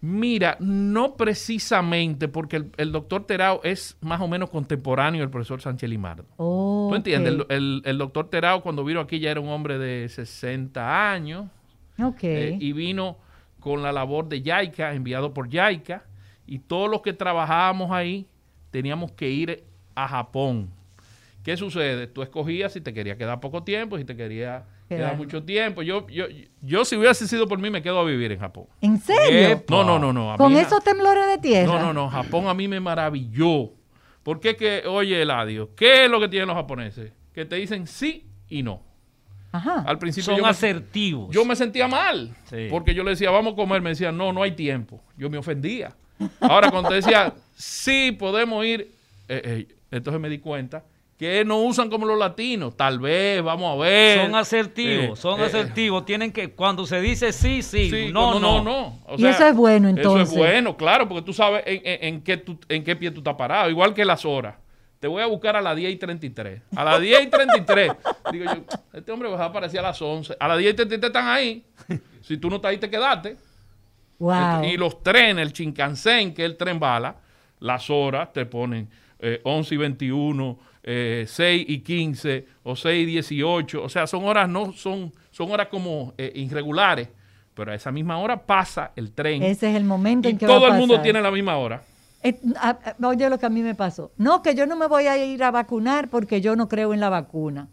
[0.03, 5.61] Mira, no precisamente porque el, el doctor Terao es más o menos contemporáneo del profesor
[5.61, 6.25] Sánchez Limardo.
[6.39, 7.35] Oh, ¿Tú entiendes?
[7.35, 11.47] El, el- el doctor Terao cuando vino aquí ya era un hombre de 60 años.
[12.03, 12.21] Ok.
[12.23, 13.19] Eh, y vino
[13.61, 16.05] con la labor de Yaica, enviado por Yaica,
[16.51, 18.27] y todos los que trabajábamos ahí
[18.71, 20.69] teníamos que ir a Japón.
[21.43, 22.07] ¿Qué sucede?
[22.07, 25.17] Tú escogías si te quería quedar poco tiempo, si te quería quedar Quedar.
[25.17, 25.81] mucho tiempo.
[25.83, 26.25] Yo, yo,
[26.61, 28.67] yo, si hubiese sido por mí, me quedo a vivir en Japón.
[28.83, 29.63] ¿En serio?
[29.71, 30.33] No, no, no, no.
[30.33, 31.73] a Con mí- esos temblores de tierra.
[31.73, 32.11] No, no, no.
[32.11, 33.71] Japón a mí me maravilló.
[34.23, 37.13] Porque que, oye, Eladio, ¿qué es lo que tienen los japoneses?
[37.33, 38.83] Que te dicen sí y no.
[39.53, 39.83] Ajá.
[39.87, 41.35] Al principio Son yo me- asertivos.
[41.35, 42.67] yo me sentía mal, Sí.
[42.71, 45.01] porque yo le decía, vamos a comer, me decían, no, no hay tiempo.
[45.17, 45.97] Yo me ofendía.
[46.41, 48.91] Ahora, cuando te decía, sí podemos ir,
[49.29, 50.85] eh, eh, entonces me di cuenta
[51.19, 54.23] que no usan como los latinos, tal vez, vamos a ver.
[54.25, 56.07] Son asertivos, Eh, son eh, asertivos.
[56.07, 58.99] Tienen que, cuando se dice sí, sí, Sí, no, no, no, no.
[59.07, 60.23] O Y eso es bueno, entonces.
[60.29, 63.11] Eso es bueno, claro, porque tú sabes en, en- en qué, tú- en qué pie
[63.11, 64.55] tú estás parado, igual que las horas.
[64.99, 66.63] Te voy a buscar a las 10 y 33.
[66.77, 67.93] A las 10 y 33.
[68.33, 70.37] digo yo, este hombre va a aparecer a las 11.
[70.41, 71.65] A las 10 y 33 están ahí.
[72.23, 73.37] Si tú no estás ahí, te quedaste.
[74.21, 74.63] Wow.
[74.65, 77.17] Y los trenes, el Shinkansen, que es el tren bala,
[77.59, 83.11] las horas te ponen eh, 11 y 21, eh, 6 y 15 o 6 y
[83.13, 83.83] 18.
[83.83, 87.09] O sea, son horas no son son horas como eh, irregulares,
[87.55, 89.43] pero a esa misma hora pasa el tren.
[89.43, 91.03] Ese es el momento y en que va todo a el mundo pasar.
[91.03, 91.83] tiene la misma hora.
[92.23, 92.39] Eh,
[93.03, 94.13] Oye lo que a mí me pasó.
[94.19, 97.01] No, que yo no me voy a ir a vacunar porque yo no creo en
[97.01, 97.69] la vacuna.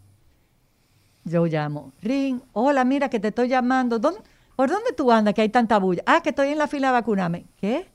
[1.24, 3.98] Yo llamo, Ring, hola, mira que te estoy llamando.
[3.98, 4.20] ¿Dónde-
[4.58, 6.02] ¿Por dónde tú andas que hay tanta bulla?
[6.04, 7.46] Ah, que estoy en la fila a vacunarme.
[7.60, 7.88] ¿Qué?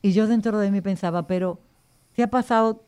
[0.00, 1.58] Y yo dentro de mí pensaba, pero
[2.14, 2.86] te ha pasado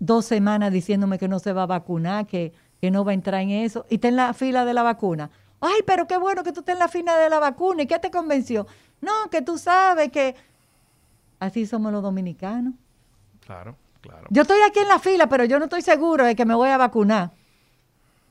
[0.00, 3.42] dos semanas diciéndome que no se va a vacunar, que, que no va a entrar
[3.42, 5.30] en eso, y está en la fila de la vacuna.
[5.60, 7.82] Ay, pero qué bueno que tú estés en la fila de la vacuna.
[7.82, 8.66] ¿Y qué te convenció?
[9.00, 10.34] No, que tú sabes que...
[11.38, 12.74] Así somos los dominicanos.
[13.46, 14.26] Claro, claro.
[14.30, 16.70] Yo estoy aquí en la fila, pero yo no estoy seguro de que me voy
[16.70, 17.30] a vacunar.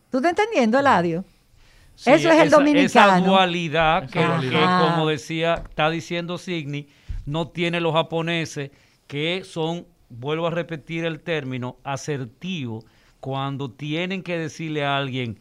[0.09, 1.23] ¿Tú estás entendiendo, Eladio?
[2.01, 3.17] Sí, Eso es el dominicano.
[3.17, 6.87] Esa dualidad que, como decía, está diciendo Signi,
[7.27, 8.71] no tiene los japoneses
[9.05, 12.85] que son, vuelvo a repetir el término, asertivos
[13.19, 15.37] cuando tienen que decirle a alguien,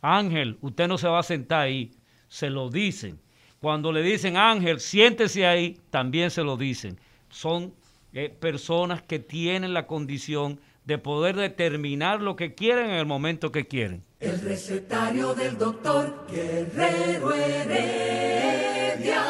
[0.00, 1.92] Ángel, usted no se va a sentar ahí,
[2.26, 3.20] se lo dicen.
[3.60, 6.98] Cuando le dicen, Ángel, siéntese ahí, también se lo dicen.
[7.30, 7.72] Son
[8.12, 13.52] eh, personas que tienen la condición de poder determinar lo que quieren en el momento
[13.52, 14.02] que quieren.
[14.22, 19.22] El recetario del doctor Guerrero Heredia.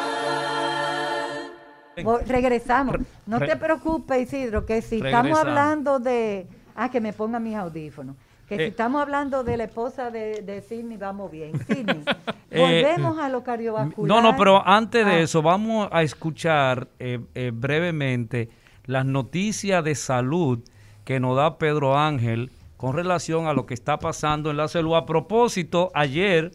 [2.27, 2.97] Regresamos.
[3.25, 6.47] No Re- te preocupes, Isidro, que si estamos hablando de...
[6.75, 8.15] Ah, que me ponga mis audífonos.
[8.47, 8.67] Que si Eh.
[8.67, 11.53] estamos hablando de la esposa de, de Sidney, vamos bien.
[11.67, 12.03] Sidney,
[12.51, 14.07] Eh, volvemos a lo cardiovascular.
[14.07, 15.19] No, no, pero antes de Ah.
[15.19, 18.49] eso, vamos a escuchar eh, eh, brevemente
[18.85, 20.59] las noticias de salud
[21.05, 22.51] que nos da Pedro Ángel
[22.83, 24.95] con relación a lo que está pasando en la salud.
[24.95, 26.51] A propósito, ayer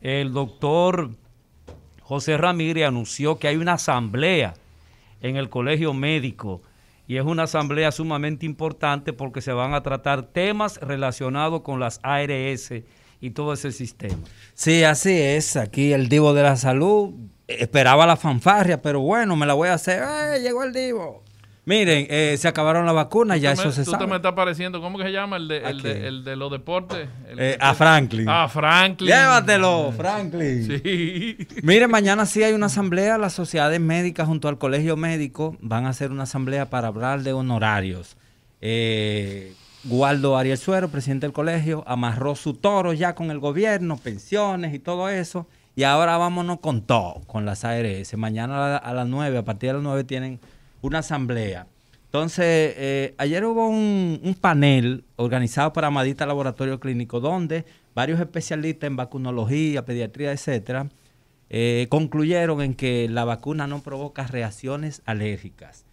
[0.00, 1.10] el doctor
[2.00, 4.54] José Ramírez anunció que hay una asamblea
[5.20, 6.62] en el colegio médico
[7.06, 12.00] y es una asamblea sumamente importante porque se van a tratar temas relacionados con las
[12.02, 12.72] ARS
[13.20, 14.16] y todo ese sistema.
[14.54, 15.56] Sí, así es.
[15.56, 17.12] Aquí el divo de la salud
[17.46, 20.04] esperaba la fanfarria, pero bueno, me la voy a hacer.
[20.04, 21.22] ¡Ay, llegó el divo!
[21.66, 24.16] Miren, eh, se acabaron las vacunas, ya Tú eso se tú te me sabe.
[24.16, 25.36] estás pareciendo, ¿cómo que se llama?
[25.36, 26.04] El de, ¿A el de, quién?
[26.04, 27.06] el de los deportes.
[27.28, 28.26] El- Eh, a Franklin.
[28.28, 29.08] Ah, Franklin.
[29.10, 30.66] Llévatelo, Franklin.
[30.82, 31.36] Sí.
[31.62, 35.90] Miren, mañana sí hay una asamblea, las sociedades médicas junto al colegio médico van a
[35.90, 38.16] hacer una asamblea para hablar de honorarios.
[38.62, 44.74] Eh, Gualdo Ariel Suero, presidente del colegio, amarró su toro ya con el gobierno, pensiones
[44.74, 45.46] y todo eso.
[45.76, 48.14] Y ahora vámonos con todo, con las ARS.
[48.16, 50.40] Mañana a, la- a las 9, a partir de las 9 tienen
[50.82, 51.66] una asamblea.
[52.10, 57.64] Entonces, eh, ayer hubo un, panel organizado por Amadita Laboratorio Clínico, donde
[57.94, 60.88] varios especialistas en vacunología, pediatría, etcétera,
[61.50, 65.84] eh, concluyeron en que la vacuna no provoca reacciones alérgicas.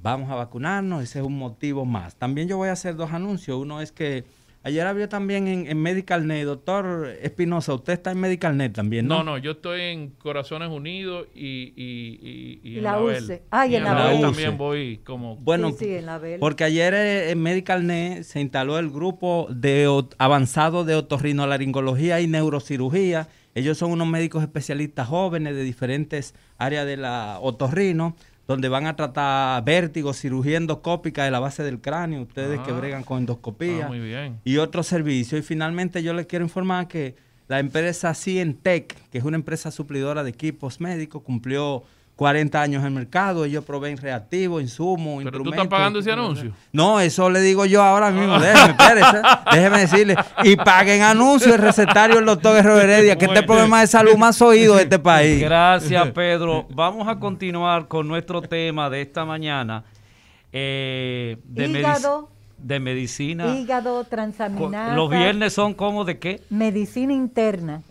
[0.00, 2.16] Vamos a vacunarnos, ese es un motivo más.
[2.16, 3.58] También yo voy a hacer dos anuncios.
[3.58, 4.24] Uno es que
[4.62, 9.06] ayer había también en, en Medical Net, doctor Espinosa, usted está en Medical Net también,
[9.06, 9.18] ¿no?
[9.18, 13.22] No, no, yo estoy en Corazones Unidos y, y, y, y Y en la Label.
[13.24, 13.42] UCE.
[13.50, 14.22] Ah, y en en la Label UCE.
[14.22, 15.36] también voy como...
[15.36, 19.46] Bueno, Sí, sí, en la porque ayer eh, en Medical Net se instaló el grupo
[19.50, 23.28] de avanzado de otorrinolaringología y neurocirugía.
[23.54, 28.14] Ellos son unos médicos especialistas jóvenes de diferentes áreas de la otorrino,
[28.50, 32.74] donde van a tratar vértigo, cirugía endoscópica de la base del cráneo, ustedes que Ah.
[32.78, 34.38] bregan con endoscopía Ah, muy bien.
[34.44, 35.38] y otros servicios.
[35.38, 37.14] Y finalmente yo les quiero informar que
[37.46, 41.84] la empresa Cientec, que es una empresa suplidora de equipos médicos, cumplió
[42.20, 43.46] 40 años en el mercado.
[43.46, 46.52] Ellos proveen reactivos, insumos, ¿Pero tú estás pagando ese anuncio?
[46.70, 48.38] No, eso le digo yo ahora mismo.
[48.38, 50.16] Déjeme, espérese, déjeme decirle.
[50.44, 54.42] Y paguen anuncio el recetario del doctor Guerrero Heredia, que este problema de salud más
[54.42, 55.40] oído de este país.
[55.40, 56.66] Gracias, Pedro.
[56.68, 59.84] Vamos a continuar con nuestro tema de esta mañana
[60.52, 62.28] eh, de, Hígado.
[62.62, 63.56] De medicina.
[63.56, 64.94] Hígado, transaminasa.
[64.94, 66.40] Los viernes son como de qué?
[66.50, 67.82] Medicina interna.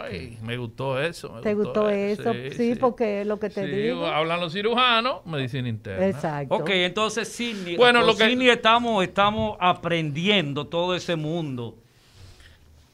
[0.00, 1.32] Ay, me gustó eso.
[1.34, 2.32] me ¿Te gustó eso?
[2.56, 4.06] Sí, porque lo que te Sí, digo.
[4.06, 6.06] hablan los cirujanos, medicina interna.
[6.06, 6.54] Exacto.
[6.54, 11.76] Ok, entonces Sidney, Bueno, lo que- Sidney estamos, estamos aprendiendo todo ese mundo.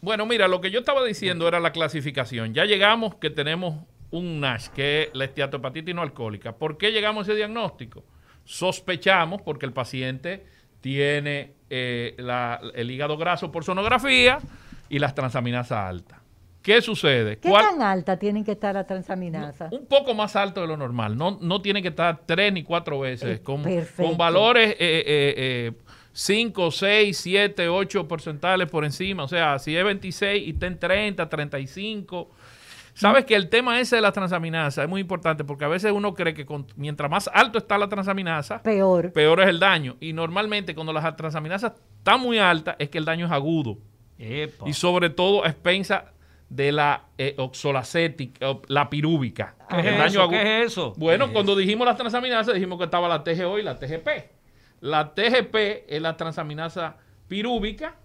[0.00, 2.52] Bueno, mira, lo que yo estaba diciendo era la clasificación.
[2.54, 6.52] Ya llegamos que tenemos un NASH, que es la esteatopatitis no alcohólica.
[6.56, 8.04] ¿Por qué llegamos a ese diagnóstico?
[8.46, 10.44] sospechamos porque el paciente
[10.88, 14.38] tiene eh, la- el hígado graso por sonografía
[14.90, 16.18] y las transaminasas altas.
[16.60, 17.38] ¿Qué sucede?
[17.38, 19.70] ¿Qué ¿Cuál- tan alta tienen que estar la transaminasa?
[19.72, 21.16] un poco más alto de lo normal.
[21.16, 23.38] No, no tiene que estar tres ni cuatro veces.
[23.38, 23.62] Eh, con,
[23.96, 24.76] con valores
[26.12, 29.24] 5, 6, 7, 8 porcentales por encima.
[29.24, 32.30] O sea, si es 26 y está en 30, 35.
[32.94, 36.14] Sabes que el tema ese de la transaminasa es muy importante porque a veces uno
[36.14, 39.12] cree que con- mientras más alto está la transaminasa, Peor.
[39.12, 39.96] peor es el daño.
[40.00, 43.78] Y normalmente cuando las transaminasas están muy altas es que el daño es agudo
[44.18, 44.68] Epa.
[44.68, 46.12] y sobre todo a expensa
[46.48, 49.56] de la eh, oxalacética, o la pirúvica.
[49.68, 49.98] ¿Qué es El eso?
[50.02, 50.38] daño agudo.
[50.38, 50.92] ¿Qué es eso?
[50.96, 54.08] Bueno, cuando dijimos las transaminasas, dijimos que estaba la TGO y la TGP.
[54.82, 57.96] La TGP es la transaminasa pirúvica,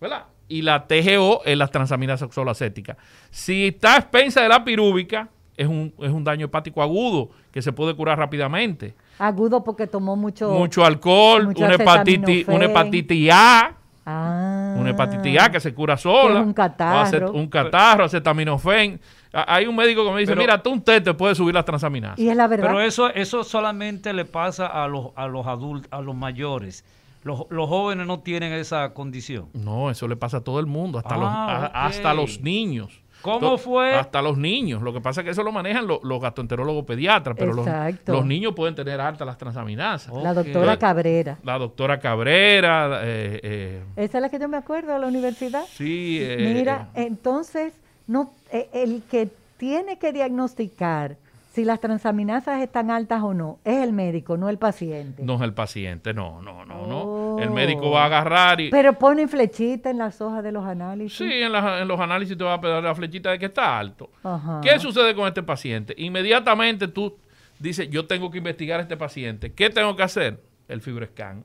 [0.00, 0.24] ¿verdad?
[0.48, 2.96] Y la TGO es la transaminasa oxalacética.
[3.30, 7.62] Si está a expensa de la pirúvica, es un, es un daño hepático agudo que
[7.62, 8.94] se puede curar rápidamente.
[9.18, 10.50] Agudo porque tomó mucho.
[10.50, 13.72] Mucho alcohol, mucho una hepatitis, una hepatitis A,
[14.08, 14.76] Ah.
[14.78, 16.40] una hepatitis A que se cura sola.
[16.40, 17.10] Un catarro.
[17.10, 19.00] acet- un catarro, acetaminofén.
[19.32, 21.52] A- Hay un médico que me dice, Pero- mira, tú un té te puede subir
[21.54, 22.18] las transaminasas.
[22.18, 22.68] Y es la verdad.
[22.68, 26.84] Pero eso, eso solamente le pasa a los, a los adultos, a los mayores.
[27.26, 29.48] Los, los jóvenes no tienen esa condición.
[29.52, 31.70] No, eso le pasa a todo el mundo, hasta, Ah, los, a- ok.
[31.74, 33.02] hasta los niños.
[33.22, 33.94] ¿Cómo fue?
[33.94, 34.82] Hasta los niños.
[34.82, 37.66] Lo que pasa es que eso lo manejan lo- los gastroenterólogos pediatras, pero los,
[38.06, 40.14] los niños pueden tener altas las transaminasas.
[40.22, 41.38] la doctora Cabrera.
[41.42, 45.64] La doctora Cabrera, eh, eh, Esa es la que yo me acuerdo de la universidad.
[45.72, 46.18] sí.
[46.20, 47.72] eh, Mira, eh, entonces,
[48.06, 51.16] no, eh, el que tiene que diagnosticar
[51.56, 55.22] si las transaminasas están altas o no es el médico, no el paciente.
[55.24, 57.38] no es el paciente, no, no, no, no.
[57.42, 57.52] El Oh.
[57.52, 58.70] médico va a agarrar y...
[58.70, 61.16] Pero ponen flechita en las hojas de los análisis.
[61.18, 63.78] Sí, en, las- en los análisis te va a pegar la flechita de que está
[63.78, 64.10] alto.
[64.22, 64.60] Ajá.
[64.62, 65.94] ¿Qué sucede con este paciente?
[65.96, 67.16] Inmediatamente tú
[67.58, 69.52] dices, yo tengo que investigar a este paciente.
[69.52, 70.40] ¿Qué tengo que hacer?
[70.68, 71.42] El fibroscan.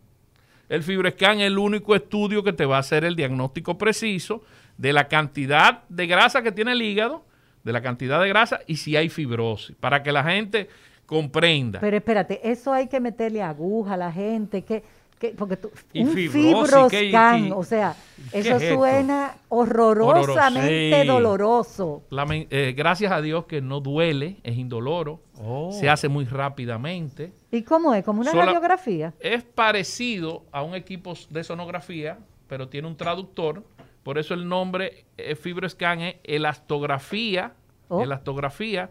[0.69, 4.43] El fibroscan es el único estudio que te va a hacer el diagnóstico preciso
[4.77, 7.25] de la cantidad de grasa que tiene el hígado,
[7.63, 10.67] de la cantidad de grasa y si hay fibrosis, para que la gente
[11.05, 11.79] comprenda.
[11.79, 14.83] Pero espérate, eso hay que meterle aguja a la gente, que,
[15.19, 17.95] que porque tú, Y un fibrosis, ¿qué- fibroscan, qué- o sea,
[18.31, 21.01] eso es suena horrorosamente Horroroso.
[21.01, 21.07] Sí.
[21.07, 22.03] doloroso.
[22.49, 25.71] Eh, gracias a Dios que no duele, es indoloro, Oh.
[25.71, 27.33] se hace muy rápidamente.
[27.51, 28.03] ¿Y cómo es?
[28.03, 29.13] ¿Como una Sola- radiografía?
[29.19, 33.63] Es parecido a un equipo de sonografía, pero tiene un traductor.
[34.03, 37.53] Por eso el nombre eh, FibroScan es elastografía,
[37.93, 38.01] Oh.
[38.01, 38.89] elastografía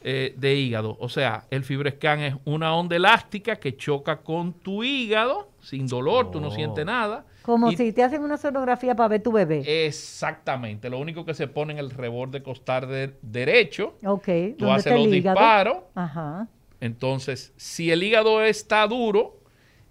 [0.00, 0.96] eh, de hígado.
[1.00, 6.30] O sea, el FibroScan es una onda elástica que choca con tu hígado sin dolor,
[6.30, 6.50] tú no Oh.
[6.50, 7.24] sientes nada.
[7.42, 9.86] Como Y- si te hacen una sonografía para ver tu bebé.
[9.86, 10.88] Exactamente.
[10.88, 14.24] Lo único que se pone en el reborde costal de- derecho, ok.
[14.58, 15.34] tú ¿dónde haces los hígado?
[15.38, 15.76] disparos.
[15.94, 16.48] Ajá.
[16.80, 19.40] Entonces, si el hígado está duro,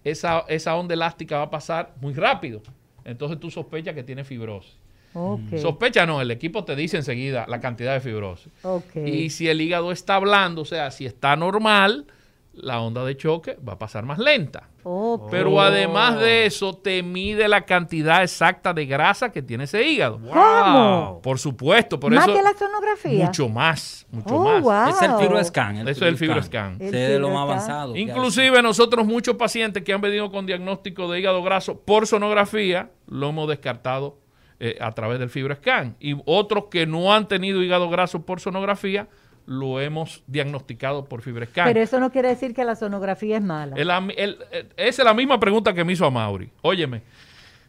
[0.03, 2.61] esa, esa onda elástica va a pasar muy rápido.
[3.05, 4.75] Entonces tú sospechas que tiene fibrosis.
[5.13, 5.57] Ok.
[5.57, 8.51] Sospecha no, el equipo te dice enseguida la cantidad de fibrosis.
[8.95, 12.05] Y si el hígado está blando, o sea, si está normal,
[12.53, 14.69] la onda de choque va a pasar más lenta.
[14.83, 15.29] ok.
[15.31, 20.19] Pero además de eso, te mide la cantidad exacta de grasa que tiene ese hígado.
[20.19, 21.19] ¿Cómo?
[21.23, 23.25] Por supuesto, por ¿Más eso que la sonografía?
[23.25, 24.61] mucho más, mucho Oh, más.
[24.61, 24.87] wow.
[24.95, 25.77] Es el fibroscan.
[25.87, 26.77] Eso es el fibroscan.
[26.79, 27.95] Es de lo más avanzado.
[27.95, 33.29] Inclusive nosotros muchos pacientes que han venido con diagnóstico de hígado graso por sonografía, lo
[33.29, 34.19] hemos descartado
[34.59, 35.95] eh, a través del fibroscan.
[35.99, 39.07] Y otros que no han tenido hígado graso por sonografía,
[39.45, 41.65] lo hemos diagnosticado por fibroscan.
[41.67, 43.75] Pero eso no quiere decir que la sonografía es mala.
[43.75, 44.37] El am- el-
[44.77, 46.49] esa es la misma pregunta que me hizo a Mauri.
[46.61, 47.01] Óyeme,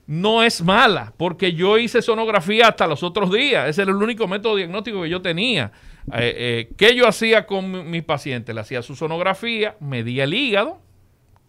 [0.06, 3.68] no es mala, porque yo hice sonografía hasta los otros días.
[3.68, 5.72] Ese era el único método diagnóstico que yo tenía.
[6.12, 8.54] Eh, eh, ¿Qué yo hacía con mi- mis pacientes?
[8.54, 10.78] Le hacía su sonografía, medía el hígado,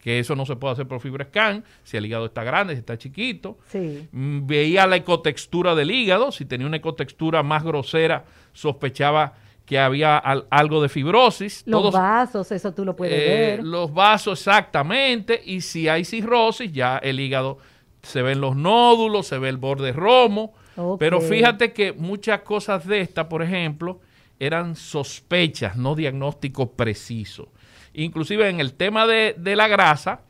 [0.01, 2.97] que eso no se puede hacer por fibroscan, si el hígado está grande, si está
[2.97, 3.57] chiquito.
[3.67, 4.07] Sí.
[4.11, 9.33] Mm, Veía la ecotextura del hígado, si tenía una ecotextura más grosera, sospechaba
[9.65, 11.63] que había al- algo de fibrosis.
[11.65, 13.63] Los Todos- vasos, eso tú lo puedes eh, ver.
[13.63, 17.57] los vasos exactamente, y si hay cirrosis, ya el hígado
[18.03, 20.53] se ven los nódulos, se ve el borde romo.
[20.99, 24.01] Pero fíjate que muchas cosas de estas, por ejemplo,
[24.39, 27.47] eran sospechas, no diagnósticos precisos.
[27.93, 30.21] Inclusive en el tema de, de la grasa,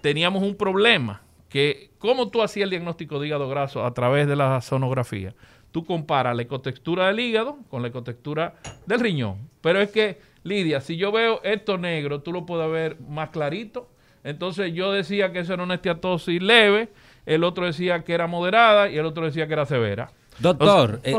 [0.00, 4.34] teníamos un problema, que cómo tú hacías el diagnóstico de hígado graso a través de
[4.36, 5.34] la sonografía.
[5.70, 8.54] Tú comparas la ecotextura del hígado con la ecotextura
[8.86, 9.48] del riñón.
[9.60, 13.88] Pero es que, Lidia, si yo veo esto negro, tú lo puedes ver más clarito.
[14.24, 16.88] Entonces yo decía que eso era una esteatosis leve,
[17.26, 20.10] el otro decía que era moderada y el otro decía que era severa.
[20.38, 21.16] Doctor, eh.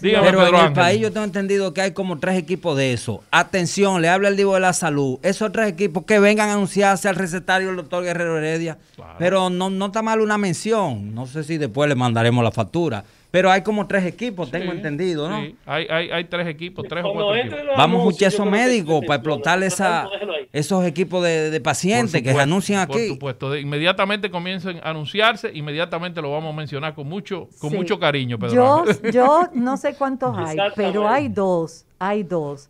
[0.00, 0.72] pero en Pedro el Ángel.
[0.72, 3.24] país yo tengo entendido que hay como tres equipos de eso.
[3.30, 5.18] Atención, le habla el Divo de la Salud.
[5.22, 8.78] Esos tres equipos que vengan a anunciarse al recetario del doctor Guerrero Heredia.
[9.18, 11.12] Pero no, no está mal una mención.
[11.14, 13.04] No sé si después le mandaremos la factura.
[13.30, 15.40] Pero hay como tres equipos, tengo entendido, ¿no?
[15.40, 15.54] sí.
[15.64, 17.58] Hay, hay, hay tres equipos, tres o cuatro equipos.
[17.76, 18.04] Vamos a
[18.50, 20.08] médicos se para explotar esa,
[20.52, 23.08] esos equipos de, de pacientes Por que supuesto, anuncian Por aquí.
[23.08, 27.76] supuesto, de- inmediatamente comiencen a anunciarse, inmediatamente lo vamos a mencionar con mucho, con Sí.
[27.76, 28.54] mucho cariño, Pedro.
[28.54, 32.68] Yo, yo no sé cuántos hay, pero hay dos, hay dos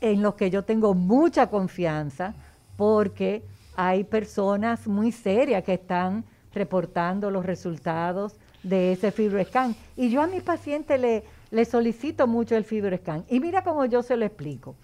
[0.00, 2.34] en los que yo tengo mucha confianza
[2.76, 3.42] porque
[3.74, 6.22] hay personas muy serias que están
[6.54, 9.74] reportando los resultados de ese FibroScan.
[9.96, 13.24] Y yo a mi paciente le, le solicito mucho el FibroScan.
[13.28, 14.74] Y mira cómo yo se lo explico.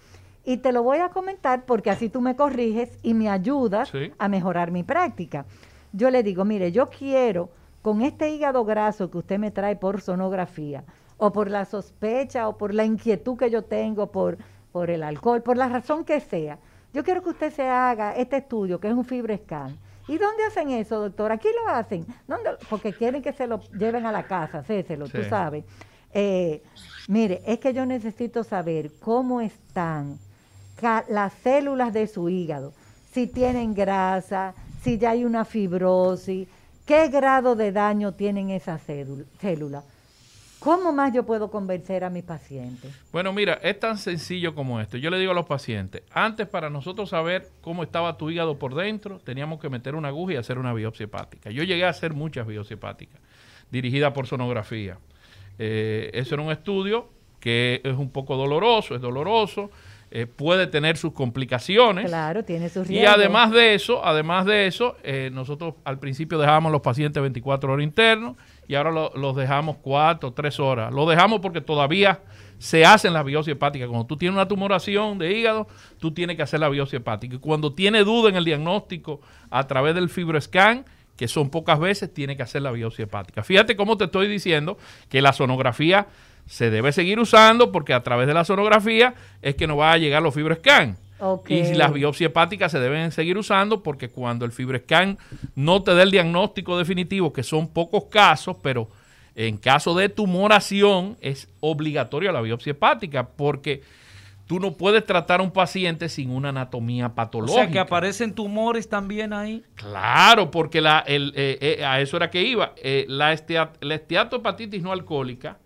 [0.43, 4.11] Y te lo voy a comentar porque así tú me corriges y me ayudas Sí.
[4.17, 5.45] a mejorar mi práctica.
[5.91, 7.49] Yo le digo, mire, yo quiero
[7.81, 10.83] con este hígado graso que usted me trae por sonografía,
[11.17, 14.37] o por la sospecha, o por la inquietud que yo tengo por,
[14.71, 16.57] por el alcohol, por la razón que sea,
[16.93, 19.77] yo quiero que usted se haga este estudio, que es un FibroScan.
[20.07, 21.31] ¿Y dónde hacen eso, doctor?
[21.31, 22.05] Aquí lo hacen.
[22.27, 22.51] ¿Dónde?
[22.69, 25.29] Porque quieren que se lo lleven a la casa, hacéselo, tú Sí.
[25.29, 25.65] sabes.
[26.13, 26.61] Eh,
[27.07, 30.17] mire, es que yo necesito saber cómo están
[31.09, 32.73] las células de su hígado,
[33.11, 34.53] si tienen grasa,
[34.83, 36.47] si ya hay una fibrosis,
[36.85, 38.81] qué grado de daño tienen esas
[39.39, 39.83] células.
[40.65, 42.89] ¿Cómo más yo puedo convencer a mi paciente?
[43.11, 44.97] Bueno, mira, es tan sencillo como esto.
[44.97, 48.73] Yo le digo a los pacientes, antes para nosotros saber cómo estaba tu hígado por
[48.73, 51.51] dentro, teníamos que meter una aguja y hacer una biopsia hepática.
[51.51, 53.21] Yo llegué a hacer muchas biopsias hepáticas,
[53.69, 54.97] dirigidas por sonografía.
[55.59, 57.09] Eh, eso era un estudio
[57.39, 59.69] que es un poco doloroso, es doloroso,
[60.09, 62.07] eh, puede tener sus complicaciones.
[62.07, 63.15] Claro, tiene sus Y riesgos.
[63.15, 67.83] además de eso, además de eso, eh, nosotros al principio dejábamos los pacientes 24 horas
[67.83, 68.35] internos
[68.67, 70.93] y ahora lo- los dejamos 4, 3 horas.
[70.93, 72.19] Lo dejamos porque todavía
[72.57, 73.87] se hacen las biopsias hepáticas.
[73.89, 75.67] Cuando tú tienes una tumoración de hígado,
[75.99, 77.35] tú tienes que hacer la biopsia hepática.
[77.35, 80.85] Y cuando tiene duda en el diagnóstico a través del fibroscan,
[81.17, 83.43] que son pocas veces, tiene que hacer la biopsia hepática.
[83.43, 84.77] Fíjate cómo te estoy diciendo
[85.09, 86.07] que la sonografía
[86.45, 89.97] se debe seguir usando porque a través de la sonografía es que nos va a
[89.97, 90.97] llegar los fibroscan.
[91.47, 95.17] Y las biopsias hepáticas se deben seguir usando porque cuando el FibroScan
[95.55, 98.89] no te da el diagnóstico definitivo, que son pocos casos, pero
[99.35, 103.81] en caso de tumoración es obligatorio la biopsia hepática porque
[104.47, 107.63] tú no puedes tratar a un paciente sin una anatomía O patológica.
[107.63, 109.63] sea, que aparecen tumores también ahí.
[109.75, 112.73] Claro, porque la, el, eh, eh, a eso era que iba.
[112.77, 115.57] Eh, la, estea- la esteatohepatitis no alcohólica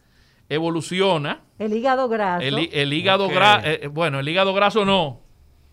[0.48, 1.42] evoluciona.
[1.58, 2.46] El hígado graso.
[2.46, 5.20] El, hí- el hígado graso, bueno, el hígado graso no.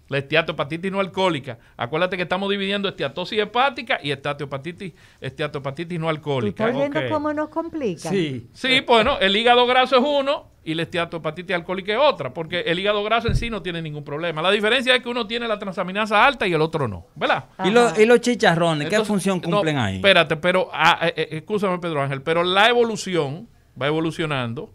[0.08, 1.58] La esteatohepatitis no alcohólica.
[1.76, 6.64] Acuérdate que estamos dividiendo esteatosis hepática y esteatohepatitis, esteatohepatitis no ¿Tú alcohólica.
[6.68, 8.12] estás viendo cómo nos complican?
[8.12, 8.48] Sí,
[8.86, 13.02] bueno, el hígado graso es uno y la esteatohepatitis alcohólica es otra, porque el hígado
[13.04, 14.42] graso en sí no tiene ningún problema.
[14.42, 17.46] La diferencia es que uno tiene la transaminasa alta y el otro no, ¿verdad?
[17.64, 18.88] ¿Y, los- y los chicharrones?
[18.88, 19.96] ¿Qué función no, cumplen ahí?
[19.96, 23.48] Espérate, pero, ah, eh, eh, escúchame Pedro Ángel, pero la evolución
[23.80, 24.72] va evolucionando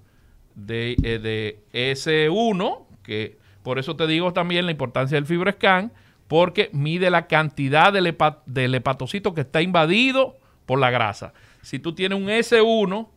[0.55, 5.91] de, eh, de S1, que por eso te digo también la importancia del fibroscan,
[6.27, 11.33] porque mide la cantidad del, hepa- del hepatocito que está invadido por la grasa.
[11.61, 13.07] Si tú tienes un S1,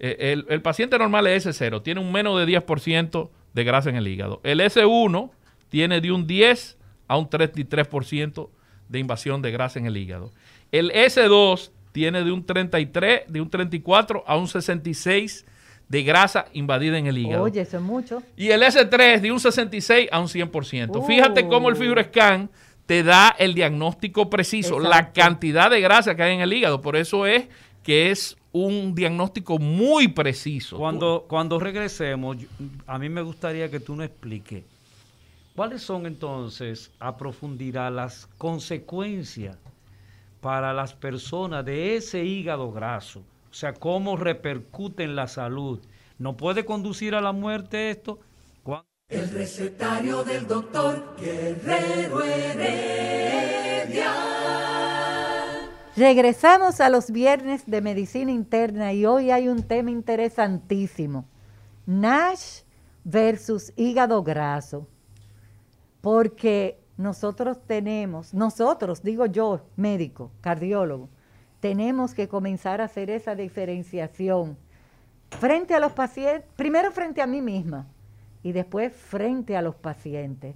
[0.00, 3.96] eh, el, el paciente normal es S0, tiene un menos de 10% de grasa en
[3.96, 4.40] el hígado.
[4.44, 5.30] El S1
[5.68, 8.50] tiene de un 10 a un 33%
[8.88, 10.32] de invasión de grasa en el hígado.
[10.72, 15.46] El S2 tiene de un 33, de un 34 a un 66
[15.88, 17.42] de grasa invadida en el hígado.
[17.44, 18.22] Oye, eso es mucho.
[18.36, 21.06] Y el S3 de un 66 a un 100%.
[21.06, 21.78] Fíjate cómo el Uh.
[21.78, 22.50] FibroScan
[22.86, 26.80] te da el diagnóstico preciso, la cantidad de grasa que hay en el hígado.
[26.80, 27.46] Por eso es
[27.82, 30.76] que es un diagnóstico muy preciso.
[30.76, 32.36] Cuando, cuando regresemos,
[32.86, 34.64] a mí me gustaría que tú nos expliques
[35.54, 39.56] cuáles son entonces a profundidad las consecuencias
[40.40, 43.22] para las personas de ese hígado graso.
[43.50, 45.80] O sea, cómo repercute en la salud.
[46.18, 48.20] ¿No puede conducir a la muerte esto?
[49.10, 54.12] El recetario del doctor Guerrero Heredia.
[55.96, 61.24] Regresamos a los viernes de medicina interna y hoy hay un tema interesantísimo.
[61.86, 62.64] NASH
[63.02, 64.86] versus hígado graso.
[66.02, 71.08] Porque nosotros tenemos, nosotros, digo yo, médico, cardiólogo,
[71.60, 74.56] tenemos que comenzar a hacer esa diferenciación
[75.38, 77.86] frente a los pacientes, primero frente a mí misma
[78.42, 80.54] y después frente a los pacientes.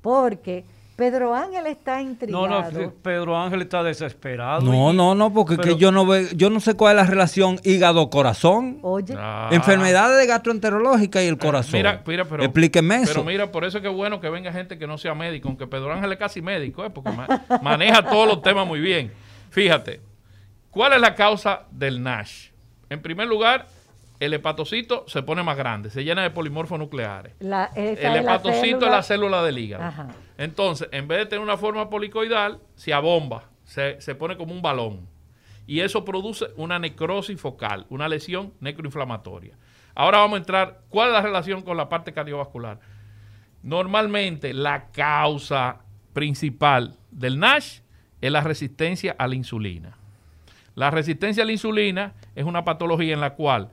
[0.00, 0.64] Porque
[0.96, 2.70] Pedro Ángel está No, intrigado.
[2.80, 4.62] no, Pedro Ángel está desesperado.
[4.62, 7.04] No, y- no, no, porque pero- que yo no ve, yo no sé cuál es
[7.04, 8.78] la relación hígado-corazón.
[8.82, 9.48] Oye, Ah.
[9.52, 11.74] Enfermedades gastroenterológicas y el corazón.
[11.74, 13.12] Mira, mira, pero, Explíqueme eso.
[13.14, 15.48] Pero mira, por eso es que es bueno que venga gente que no sea médico,
[15.48, 16.90] aunque Pedro Ángel es casi médico, ¿eh?
[16.90, 17.26] porque ma-
[17.62, 19.12] maneja todos los temas muy bien.
[19.50, 20.00] Fíjate,
[20.72, 22.50] ¿cuál es la causa del NASH?
[22.90, 23.68] En primer lugar,
[24.18, 27.34] el hepatocito se pone más grande, se llena de polimorfos nucleares.
[27.38, 29.84] la, El hepatocito es la célula del hígado.
[29.84, 30.08] Ajá.
[30.36, 34.62] Entonces, en vez de tener una forma policoidal, se abomba, se, se pone como un
[34.62, 35.08] balón.
[35.66, 39.56] Y eso produce una necrosis focal, una lesión necroinflamatoria.
[39.94, 42.80] Ahora vamos a entrar, ¿cuál es la relación con la parte cardiovascular?
[43.62, 47.80] Normalmente la causa principal del NASH
[48.20, 49.96] es la resistencia a la insulina.
[50.74, 53.68] La resistencia a la insulina es una patología en la cual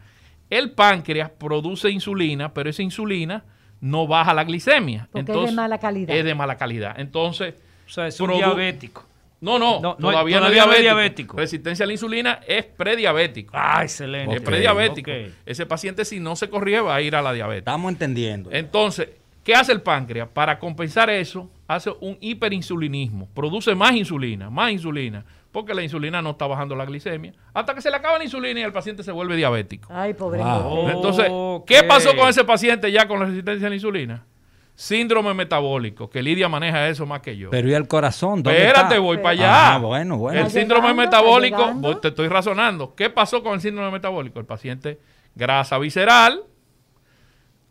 [0.50, 3.44] el páncreas produce insulina, pero esa insulina
[3.82, 5.08] no baja la glicemia.
[5.12, 6.16] Porque es de mala calidad.
[6.16, 7.00] Es de mala calidad.
[7.00, 7.54] Entonces,
[7.88, 9.06] O sea, es un diabético.
[9.42, 10.82] no, no, No, no, todavía, no todavía es no es diabético.
[10.82, 11.38] diabético.
[11.38, 13.52] Resistencia a la insulina es prediabético.
[13.56, 14.36] Ah, excelente.
[14.36, 15.12] Es prediabético.
[15.46, 17.60] Ese paciente, si no se corrige, va a ir a la diabetes.
[17.62, 18.50] Estamos entendiendo.
[18.52, 19.10] Entonces,
[19.44, 20.28] ¿qué hace el páncreas?
[20.28, 23.28] Para compensar eso, hace un hiperinsulinismo.
[23.34, 27.34] Produce más insulina, más insulina, porque la insulina no está bajando la glicemia.
[27.54, 29.88] Hasta que se le acaba la insulina y el paciente se vuelve diabético.
[29.92, 30.90] Ay, pobre Wow.
[30.90, 31.32] Entonces.
[31.66, 34.26] ¿qué pasó con ese paciente ya con la resistencia a la insulina?
[34.76, 37.50] Síndrome metabólico, que Lidia maneja eso más que yo.
[37.50, 38.42] Pero ¿y el corazón?
[38.44, 39.00] ¿Dónde Espérate, está?
[39.00, 39.74] voy para allá.
[39.74, 40.40] Ah, bueno, bueno.
[40.40, 42.96] El síndrome llegando, metabólico, voy- te estoy razonando.
[42.96, 44.40] ¿Qué pasó con el síndrome metabólico?
[44.40, 44.98] El paciente,
[45.36, 46.44] grasa visceral,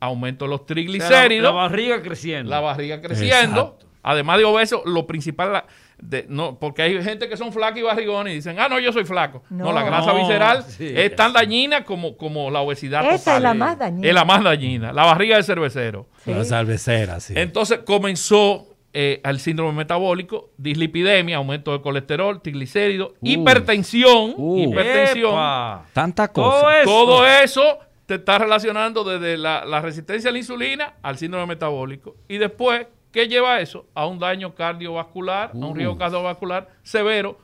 [0.00, 2.50] aumento de los O sea, la- triglicéridos, la, barriga creciendo.
[2.50, 3.60] la barriga creciendo.
[3.60, 3.86] Exacto.
[4.02, 5.64] Además de obeso, lo principal, la-
[6.00, 8.92] de- no, porque hay gente que son flacos y barrigones y dicen, ah, no, yo
[8.92, 9.42] soy flaco.
[9.50, 9.72] No, No.
[9.72, 10.92] la grasa No, visceral sí.
[10.94, 13.42] es tan dañina como, como la obesidad Esa es total.
[13.42, 14.08] la más dañina.
[14.08, 14.92] Es la más dañina.
[14.92, 16.06] La barriga del cervecero.
[16.24, 16.32] Sí.
[16.32, 17.34] La cervecera, sí.
[17.36, 24.62] Entonces comenzó eh, al síndrome metabólico, dislipidemia, aumento de colesterol, triglicéridos, hipertensión, Uh.
[24.62, 25.30] hipertensión.
[25.32, 25.84] Epa.
[25.92, 26.80] Tanta Todo cosa.
[26.80, 26.90] eso.
[26.90, 32.16] Todo eso te está relacionando desde la, la resistencia a la insulina al síndrome metabólico.
[32.28, 32.86] Y después,
[33.18, 33.86] ¿qué lleva eso?
[33.94, 37.38] A un daño cardiovascular, a un riesgo cardiovascular severo.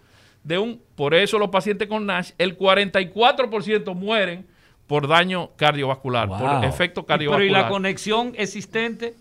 [0.45, 4.47] De un, por eso los pacientes con NASH, el 44% mueren
[4.87, 6.39] por daño cardiovascular, Wow.
[6.39, 7.63] por efecto Y- Pero ¿y cardiovascular.
[7.63, 9.15] la conexión existente?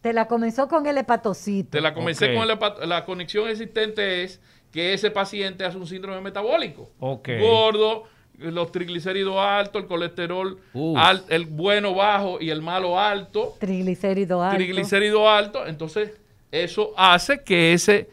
[0.00, 1.70] Te la comenzó con el hepatocito.
[1.70, 4.40] Te la comencé con la, hepat- la conexión existente es
[4.72, 6.90] que ese paciente hace un síndrome metabólico.
[7.00, 7.28] Ok.
[7.40, 8.04] Gordo,
[8.40, 10.58] los triglicéridos altos, el colesterol,
[10.96, 14.56] al- el bueno bajo y el malo alto, Triglicérido alto.
[14.56, 15.68] triglicéridos altos.
[15.68, 16.12] Entonces,
[16.50, 18.08] eso hace que ese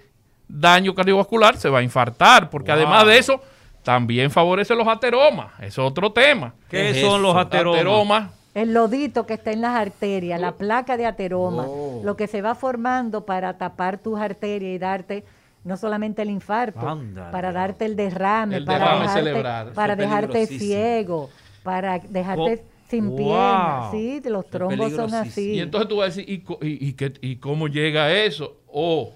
[0.47, 2.77] daño cardiovascular se va a infartar, porque Wow.
[2.81, 3.41] además de eso,
[3.83, 5.51] también favorece los ateromas.
[5.59, 6.53] Eso es otro tema.
[6.69, 7.75] ¿Qué, ¿Qué es son los ateromas?
[7.79, 11.67] Ateromas El lodito que está en las arterias, la placa de ateroma,
[12.03, 15.23] lo que se va formando para tapar tus arterias y darte
[15.67, 16.97] no solamente el infarto,
[17.31, 19.71] para darte el derrame, El para derrame dejarte, cerebral.
[19.73, 21.29] para es dejarte ciego,
[21.63, 23.17] para dejarte Oh, sin wow.
[23.17, 25.51] piernas, sí, los trombos son así.
[25.55, 28.13] Y entonces tú vas a decir, ¿y, co- y, y qué- y cómo llega a
[28.13, 28.61] eso?
[28.67, 29.13] O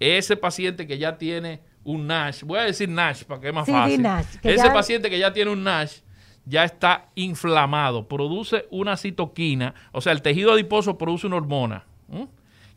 [0.00, 3.66] ese paciente que ya tiene un NASH, voy a decir NASH para que es más
[3.66, 4.02] Sí, fácil.
[4.02, 6.00] NASH, ese ya- paciente que ya tiene un NASH
[6.46, 11.84] ya está inflamado, produce una citoquina, o sea, el tejido adiposo produce una hormona.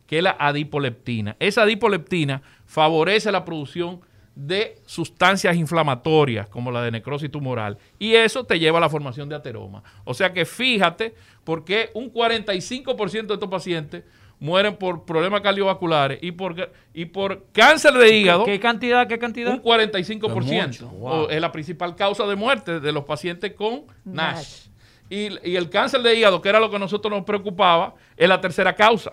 [0.06, 1.36] Que es la adipoleptina.
[1.38, 4.00] Esa adipoleptina favorece la producción
[4.34, 9.28] de sustancias inflamatorias como la de necrosis tumoral y eso te lleva a la formación
[9.28, 9.82] de ateroma.
[10.04, 14.04] O sea que fíjate por qué un 45% de estos pacientes
[14.40, 18.44] mueren por problemas cardiovasculares y por, y por cáncer de hígado.
[18.44, 19.06] ¿Qué cantidad?
[19.06, 19.52] ¿Qué cantidad?
[19.52, 20.68] Un 45%.
[20.68, 20.90] Es mucho.
[21.00, 24.36] O es la principal causa de muerte de los pacientes con NASH.
[24.36, 24.66] NASH.
[25.10, 28.28] Y, y el cáncer de hígado, que era lo que a nosotros nos preocupaba, es
[28.28, 29.12] la tercera causa.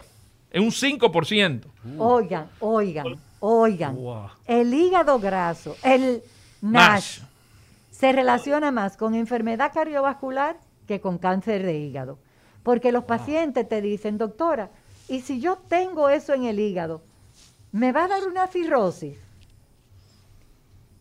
[0.51, 1.63] Es un 5%.
[1.97, 3.07] Oigan, oigan,
[3.39, 3.95] oigan.
[3.95, 4.29] Wow.
[4.45, 6.21] El hígado graso, el
[6.61, 7.21] NASH, NASH.
[7.89, 12.19] se relaciona más con enfermedad cardiovascular que con cáncer de hígado.
[12.63, 14.69] Porque los pacientes te dicen, doctora,
[15.07, 17.01] ¿y si yo tengo eso en el hígado,
[17.71, 19.17] me va a dar una cirrosis?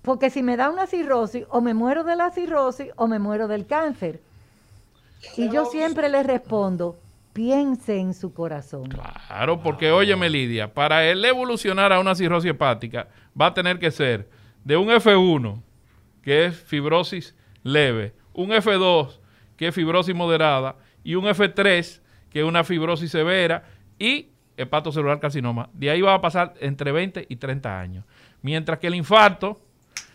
[0.02, 3.48] Porque si me da una cirrosis, o me muero de la cirrosis o me muero
[3.48, 4.20] del cáncer.
[5.36, 6.96] Y yo siempre les respondo,
[7.40, 8.90] piense en su corazón.
[8.90, 13.90] Claro, porque óyeme Lidia, para él evolucionar a una cirrosis hepática va a tener que
[13.90, 14.28] ser
[14.62, 15.62] de un F1,
[16.20, 19.20] que es fibrosis leve, un F2,
[19.56, 23.64] que es fibrosis moderada, y un F3, que es una fibrosis severa,
[23.98, 24.28] y
[24.58, 25.70] hepatocelular carcinoma.
[25.72, 28.04] De ahí va a pasar entre 20 y 30 años.
[28.42, 29.62] Mientras que el infarto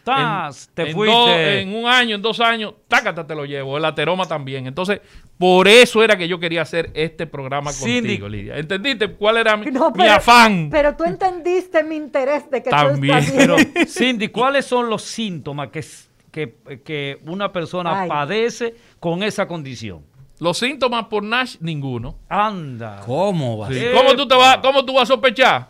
[0.05, 0.69] ¡Tas!
[0.73, 1.13] te en fuiste.
[1.15, 3.77] dos- en un año, en dos años, tácata te lo llevo.
[3.77, 4.67] El ateroma también.
[4.67, 5.01] Entonces,
[5.37, 8.01] por eso era que yo quería hacer este programa Cindy.
[8.19, 8.57] contigo, Lidia.
[8.57, 10.69] ¿Entendiste cuál era mi, No, mi pero- afán?
[10.71, 13.13] Pero tú entendiste mi interés de que También.
[13.13, 13.71] tú estás bien.
[13.73, 15.83] Pero, Cindy, ¿cuáles son los síntomas que,
[16.31, 18.07] que, que una persona Ay.
[18.09, 20.03] padece con esa condición?
[20.39, 22.19] Los síntomas por Nash, ninguno.
[22.29, 23.01] Anda.
[23.05, 23.67] ¿Cómo va?
[23.67, 23.79] a Sí.
[23.79, 23.93] ser?
[23.95, 25.69] ¿Cómo, tú te vas, ¿Cómo tú vas a sospechar?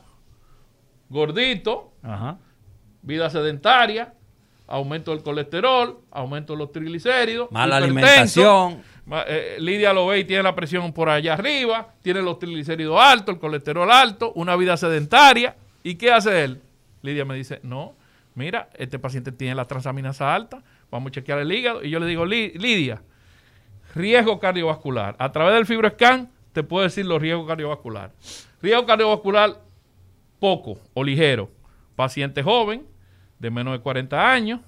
[1.10, 2.38] Gordito, Ajá.
[3.02, 4.14] vida sedentaria,
[4.68, 8.82] aumento del colesterol, aumento de los triglicéridos, Mala alimentación.
[9.06, 13.00] Ma- eh, Lidia lo ve y tiene la presión por allá arriba, tiene los triglicéridos
[13.00, 15.56] altos, el colesterol alto, una vida sedentaria.
[15.84, 16.62] ¿Y qué hace él?
[17.04, 17.94] Lidia me dice, no,
[18.34, 21.84] mira, este paciente tiene la transaminasa alta, vamos a chequear el hígado.
[21.84, 23.04] Y yo le digo, "Li- Lidia,
[23.94, 25.16] riesgo cardiovascular.
[25.20, 28.48] A través del fibroscan te puedo decir los riesgos cardiovasculares.
[28.62, 29.62] Riesgo cardiovascular
[30.40, 31.50] poco o ligero.
[31.96, 32.86] Paciente joven,
[33.40, 34.62] de menos de 40 años,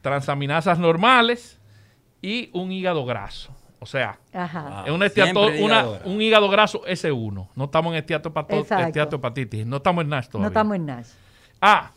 [0.00, 1.60] transaminasas normales
[2.20, 3.54] y un hígado graso.
[3.80, 4.84] O sea, Ajá.
[4.86, 4.92] es
[5.60, 7.48] una- un hígado graso S1.
[7.56, 9.66] No estamos en esteatohepatitis.
[9.66, 10.48] No estamos en NASH No todavía.
[10.48, 11.06] estamos en Nash.
[11.60, 11.90] Ah,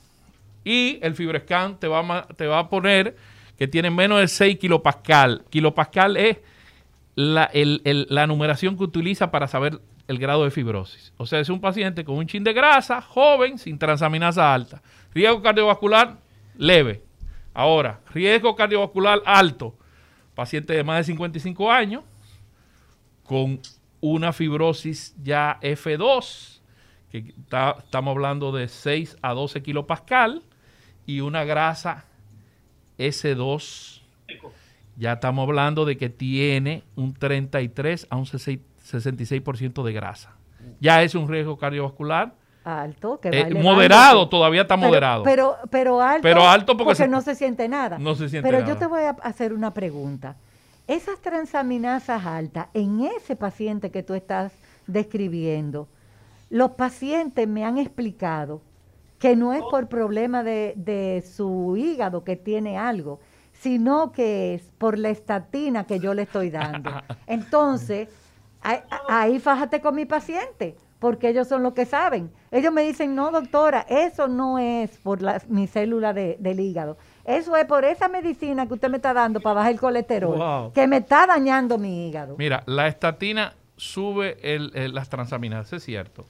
[0.64, 3.16] y el FibroScan te va, a, te va a poner
[3.58, 5.46] que tiene menos de 6 kilopascal.
[5.52, 6.38] Kilopascal es
[7.14, 11.14] la, el- el- la numeración que utiliza para saber el grado de fibrosis.
[11.18, 14.82] O sea, es un paciente con un chin de grasa, joven, sin transaminasa alta.
[15.14, 16.18] Riesgo cardiovascular
[16.58, 17.02] leve.
[17.54, 19.76] Ahora, riesgo cardiovascular alto.
[20.36, 22.04] Paciente de más de 55 años
[23.24, 23.60] con
[24.02, 26.60] una fibrosis ya F2,
[27.12, 30.44] que está- estamos hablando de 6 a 12 kilopascal,
[31.08, 32.06] y una grasa
[32.98, 34.02] S2,
[34.98, 38.26] ya estamos hablando de que tiene un 33 a un
[38.86, 40.36] 66% de grasa.
[40.80, 42.34] Ya es un riesgo cardiovascular
[42.64, 44.30] Alto, que eh, moderado, elevándose.
[44.32, 45.24] todavía está Pero- moderado.
[45.24, 46.22] Pero, pero, alto.
[46.24, 48.00] Pero alto porque se- no se siente nada.
[48.00, 48.74] No se siente pero nada.
[48.74, 50.36] yo te voy a hacer una pregunta.
[50.88, 54.52] Esas transaminasas altas, en ese paciente que tú estás
[54.88, 55.88] describiendo,
[56.50, 58.62] los pacientes me han explicado
[59.20, 63.20] que no es por problema de, de su hígado que tiene algo,
[63.54, 66.92] sino que es por la estatina que yo le estoy dando.
[67.28, 68.10] Entonces,
[68.66, 72.32] ahí, ahí fájate con mi paciente, porque ellos son los que saben.
[72.52, 76.98] Ellos me dicen, no, doctora, eso no es por la- mi célula de- del hígado.
[77.26, 80.74] Eso es por esa medicina que usted me está dando para bajar el colesterol, Wow.
[80.74, 82.36] que me está dañando mi hígado.
[82.38, 86.26] Mira, la estatina sube el- el- las transaminasas, es cierto.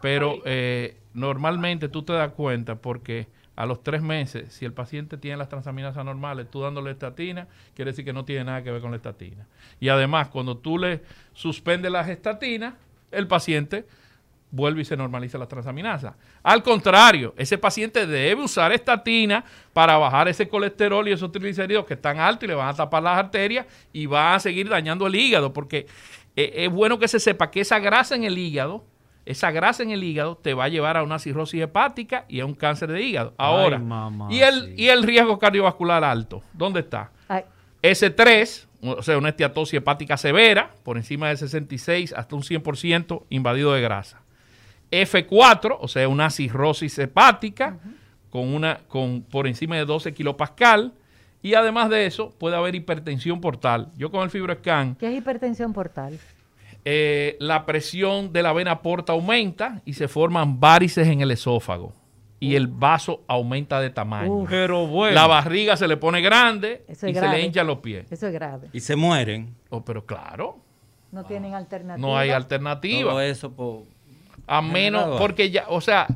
[0.00, 3.26] Pero eh, normalmente tú te das cuenta porque
[3.60, 7.90] a los tres meses, si el paciente tiene las transaminasas normales, tú dándole estatina, quiere
[7.90, 9.46] decir que no tiene nada que ver con la estatina.
[9.78, 11.02] Y además, cuando tú le
[11.34, 12.72] suspendes las estatinas,
[13.10, 13.84] el paciente
[14.50, 16.16] vuelve y se normaliza la transaminasa.
[16.42, 19.44] Al contrario, ese paciente debe usar estatina
[19.74, 23.02] para bajar ese colesterol y esos triglicéridos que están altos y le van a tapar
[23.02, 25.86] las arterias y va a seguir dañando el hígado, porque
[26.34, 28.82] eh, es bueno que se sepa que esa grasa en el hígado,
[29.30, 32.46] esa grasa en el hígado te va a llevar a una cirrosis hepática y a
[32.46, 33.34] un cáncer de hígado.
[33.38, 34.74] Ahora, mamá, y, el, sí.
[34.76, 37.10] y el riesgo cardiovascular alto, ¿dónde está?
[37.28, 37.44] Ay,
[37.82, 43.72] S3, o sea, una esteatosis hepática severa, por encima de 66 hasta un 100% invadido
[43.72, 44.20] de grasa.
[44.90, 47.78] F4, o sea, una cirrosis hepática
[48.30, 50.92] con una, con, por encima de 12 kilopascal.
[51.42, 53.90] Y además de eso, puede haber hipertensión portal.
[53.96, 56.18] Yo con el fibroscan, ¿Qué es hipertensión portal?
[56.84, 61.92] Eh, la presión de la vena porta aumenta y se forman varices en el esófago.
[62.42, 64.32] Y el vaso aumenta de tamaño.
[64.32, 64.48] Uf.
[64.48, 65.14] Pero bueno.
[65.14, 68.10] La barriga se le pone grande Eso y se le hinchan los pies.
[68.10, 68.68] Eso es grave.
[68.72, 69.54] Y se mueren.
[69.68, 70.58] Oh, pero claro,
[71.12, 72.08] No tienen alternativa.
[72.08, 73.10] no hay alternativa.
[73.10, 73.82] Todo eso por...
[74.46, 76.06] A menos, porque ya, o sea,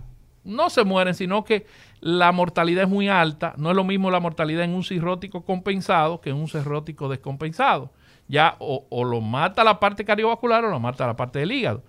[0.45, 1.67] no se mueren, sino que
[2.01, 3.55] la mortalidad es muy alta.
[3.59, 7.93] No es lo mismo la mortalidad en un cirrótico compensado que en un cirrótico descompensado.
[8.29, 11.83] Ya o, o lo mata la parte cardiovascular o lo mata la parte del hígado.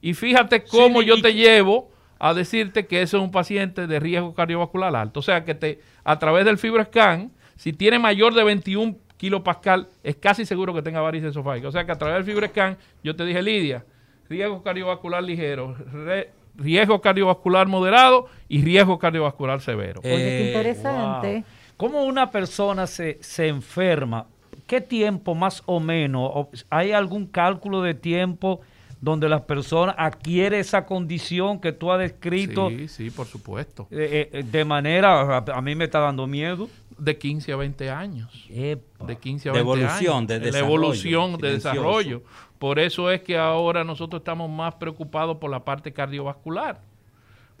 [0.00, 3.86] Y fíjate cómo Sí, yo y- te llevo a decirte que ese es un paciente
[3.86, 5.20] de riesgo cardiovascular alto.
[5.20, 10.16] O sea, que te a través del fibroscan, si tiene mayor de 21 kilopascal, es
[10.16, 11.68] casi seguro que tenga varices esofágicas.
[11.68, 13.84] O sea, que a través del fibroscan, yo te dije, Lidia,
[14.28, 20.00] riesgo cardiovascular ligero, re- riesgo cardiovascular moderado y riesgo cardiovascular severo.
[20.04, 21.34] Oye, qué Eh, interesante.
[21.34, 21.44] Wow.
[21.76, 24.26] ¿Cómo una persona se, se enferma?
[24.70, 26.46] ¿Qué tiempo más o menos?
[26.70, 28.60] ¿Hay algún cálculo de tiempo
[29.00, 33.88] donde la persona adquiere esa condición que tú has descrito Sí, sí, por supuesto.
[33.90, 36.68] eh, eh, de manera, a, mí me está dando miedo?
[36.96, 38.46] De 15 a 20 años.
[38.48, 39.06] Epa.
[39.06, 40.28] De 15 a De 20 evolución, años.
[40.28, 42.22] de La desarrollo, evolución de desarrollo.
[42.60, 46.80] Por eso es que ahora nosotros estamos más preocupados por la parte cardiovascular.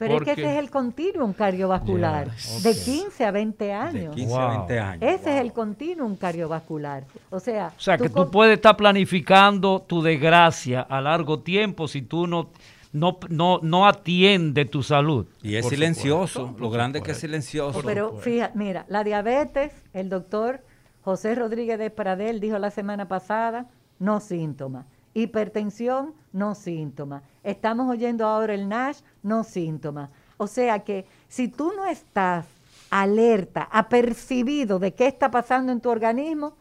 [0.00, 2.30] Pero es que ese es el continuum cardiovascular,
[2.62, 2.76] de ok.
[2.84, 4.14] 15 a 20 De años.
[4.16, 4.48] 15 a Wow.
[4.66, 5.02] 20 años.
[5.02, 7.04] Ese es el continuum cardiovascular.
[7.30, 11.86] O sea, O sea, que con- tú puedes estar planificando tu desgracia a largo tiempo
[11.86, 12.50] si tú no,
[12.92, 15.26] no, no, no atiendes tu salud.
[15.42, 17.26] Y es Por silencioso, supuesto, lo grande que es supuesto.
[17.28, 17.82] silencioso.
[17.84, 20.64] Pero fíjate, mira, la diabetes, el doctor
[21.02, 23.66] José Rodríguez de Pradel dijo la semana pasada,
[23.98, 24.86] no síntomas.
[25.14, 27.22] Hipertensión, no síntomas.
[27.42, 30.10] Estamos oyendo ahora el NASH, no síntomas.
[30.36, 32.46] O sea que si tú no estás
[32.90, 36.56] alerta, apercibido de qué está pasando en tu organismo,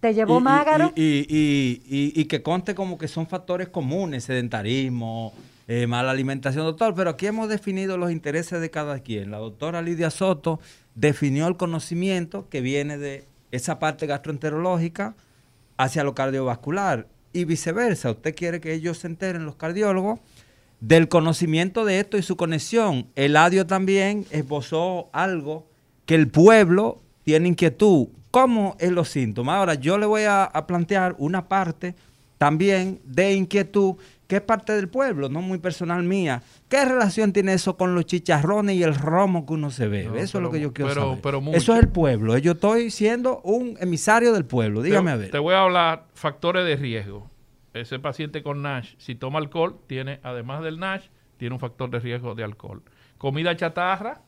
[0.00, 0.92] te llevó Y- y- mágaro.
[0.94, 5.32] Y, y- y- que conste como que son factores comunes, sedentarismo,
[5.66, 6.94] eh, mala alimentación, doctor.
[6.94, 9.30] Pero aquí hemos definido los intereses de cada quien.
[9.30, 10.60] La doctora Lidia Soto
[10.94, 15.14] definió el conocimiento que viene de esa parte gastroenterológica
[15.76, 18.12] hacia lo cardiovascular y viceversa.
[18.12, 20.20] Usted quiere que ellos se enteren, los cardiólogos,
[20.80, 23.06] del conocimiento de esto y su conexión.
[23.14, 25.66] Eladio también esbozó algo
[26.06, 28.08] que el pueblo tiene inquietud.
[28.30, 29.56] ¿Cómo es los síntomas?
[29.56, 31.94] Ahora, yo le voy a plantear una parte
[32.38, 33.96] también de inquietud
[34.34, 36.42] que es parte del pueblo, no muy personal mía.
[36.68, 40.08] ¿Qué relación tiene eso con los chicharrones y el romo que uno se bebe?
[40.08, 41.20] No, eso es lo que yo quiero pero- saber.
[41.22, 41.56] pero mucho.
[41.56, 42.36] eso es el pueblo.
[42.38, 44.82] Yo estoy siendo un emisario del pueblo.
[44.82, 45.30] Dígame te, a ver.
[45.30, 47.30] Te voy a hablar factores de riesgo.
[47.74, 52.00] Ese paciente con NASH, si toma alcohol, tiene, además del NASH, tiene un factor de
[52.00, 52.82] riesgo de alcohol.
[53.16, 54.22] Comida chatarra,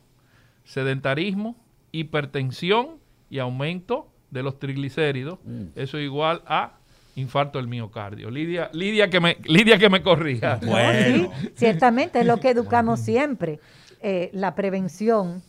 [0.62, 1.56] sedentarismo,
[1.90, 5.40] hipertensión y aumento de los triglicéridos.
[5.44, 5.64] Mm.
[5.74, 6.75] Eso igual a
[7.16, 8.30] infarto del miocardio.
[8.30, 10.58] Lidia, Lidia que me, Lidia que me corrija.
[10.62, 11.32] No, Bueno.
[11.40, 13.58] sí, ciertamente es lo que educamos siempre.
[14.00, 15.42] eh, la prevención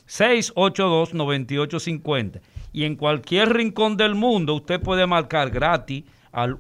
[0.07, 2.41] 809-682-9850.
[2.73, 6.59] Y en cualquier rincón del mundo usted puede marcar gratis al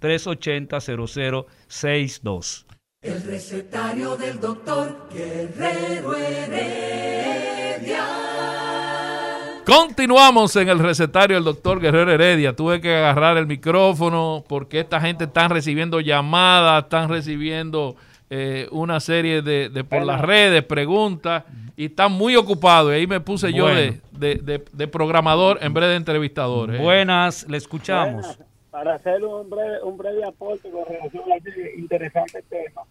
[0.00, 2.64] 1-833-380-0062.
[3.00, 8.04] El recetario del doctor Guerrero Heredia.
[9.64, 12.56] Continuamos en el recetario del doctor Guerrero Heredia.
[12.56, 17.94] Tuve que agarrar el micrófono porque esta gente están recibiendo llamadas, están recibiendo
[18.30, 21.44] eh, una serie de, de por las redes, preguntas,
[21.76, 22.90] y están muy ocupados.
[22.92, 23.78] Y ahí me puse yo Bueno.
[23.78, 26.74] de, de- de- de programador en vez de entrevistador.
[26.74, 26.78] eh.
[26.78, 28.22] Buenas, le escuchamos.
[28.26, 28.47] Buenas.
[28.78, 32.82] Para hacer un breve, un breve aporte con relación a este interesante tema,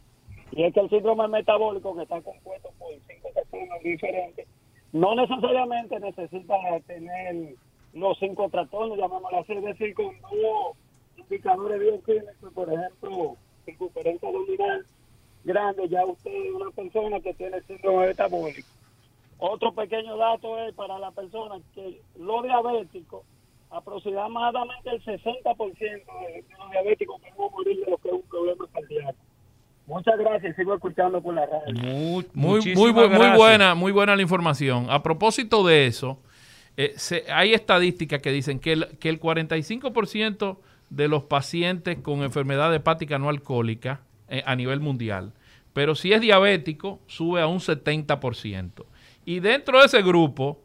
[0.52, 4.46] y es que el síndrome metabólico, que está compuesto por cinco trastornos diferentes,
[4.92, 6.56] no necesariamente necesita
[6.88, 7.56] tener
[7.94, 10.76] los cinco trastornos, llamémoslo así, es decir, con dos
[11.16, 14.86] indicadores bioquímicos, por ejemplo, circunferencia abdominal
[15.46, 18.68] grande, ya usted es una persona que tiene síndrome metabólico.
[19.38, 23.24] Otro pequeño dato es para la persona que los diabéticos,
[23.70, 28.22] aproximadamente el 60% de los diabéticos que van a morir de lo que es un
[28.24, 29.16] problema cardíaco.
[29.86, 31.74] Muchas gracias, sigo escuchando por la radio.
[31.82, 34.88] Mu- Muy, muchísimas muy, bu- muy buena, muy buena la información.
[34.90, 36.20] A propósito de eso,
[36.76, 40.58] eh, se- hay estadísticas que dicen que el, que el 45%
[40.90, 45.32] de los pacientes con enfermedad hepática no alcohólica eh, a nivel mundial,
[45.74, 48.86] pero si es diabético, sube a un 70%.
[49.26, 50.60] Y dentro de ese grupo,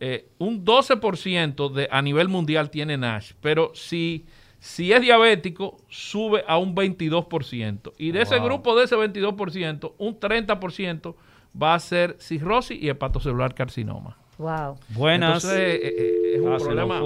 [0.00, 4.26] eh, un 12% de, a nivel mundial tiene NASH, pero si,
[4.58, 7.92] si es diabético, sube a un 22%.
[7.98, 11.14] Y de ese grupo de ese 22%, un 30%
[11.60, 14.18] va a ser cirrosis y hepatocelular carcinoma.
[14.38, 14.76] Wow.
[14.88, 15.44] Buenas.
[15.44, 17.00] Entonces, eh, eh, es un Ah, se lo problema.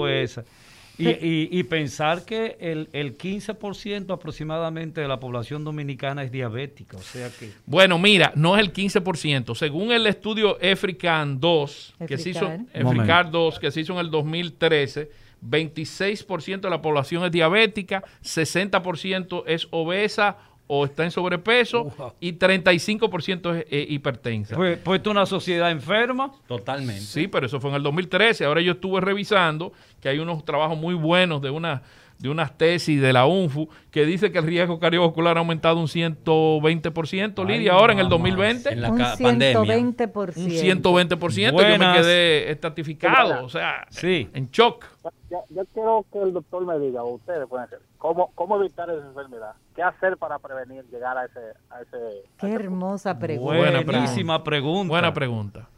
[0.99, 6.97] Y, y- y pensar que el, el 15% aproximadamente de la población dominicana es diabética,
[6.97, 7.51] o sea que...
[7.65, 9.55] Bueno, mira, no es el 15%.
[9.55, 12.45] Según el estudio EFRICAN 2, que se hizo.
[12.73, 15.09] EFRICAR 2, que se hizo en el 2013,
[15.41, 20.37] 26% de la población es diabética, 60% es obesa
[20.71, 24.55] o está en sobrepeso y 35% es eh, hipertensa.
[24.55, 26.31] Pues, pues tú una sociedad enferma.
[26.47, 27.01] Totalmente.
[27.01, 28.45] Sí, pero eso fue en el 2013.
[28.45, 31.81] Ahora yo estuve revisando que hay unos trabajos muy buenos de una
[32.19, 35.87] de unas tesis de la UNFU que dice que el riesgo cardiovascular ha aumentado un
[35.87, 38.73] 120%, Lidia, ahora en el 2020.
[38.73, 39.57] En la un pandemia.
[39.61, 40.35] 120%.
[40.35, 41.97] Un 120%, yo me Buenas.
[41.97, 44.27] quedé estatificado, o sea, Sí.
[44.33, 44.85] en shock.
[45.29, 48.89] Yo, yo quiero que el doctor me diga, o ustedes pueden ser, ¿cómo, cómo evitar
[48.89, 49.53] esa enfermedad?
[49.75, 51.39] ¿Qué hacer para prevenir llegar a ese...
[51.69, 53.57] A ese Qué hermosa pregunta.
[53.57, 54.89] Buena Buenísima pregunta.
[54.89, 55.69] Buena pregunta.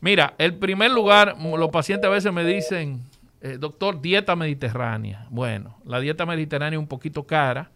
[0.00, 3.02] Mira, el primer lugar, los pacientes a veces me dicen,
[3.42, 5.26] eh, doctor, dieta mediterránea.
[5.30, 7.70] Bueno, la dieta mediterránea es un poquito cara,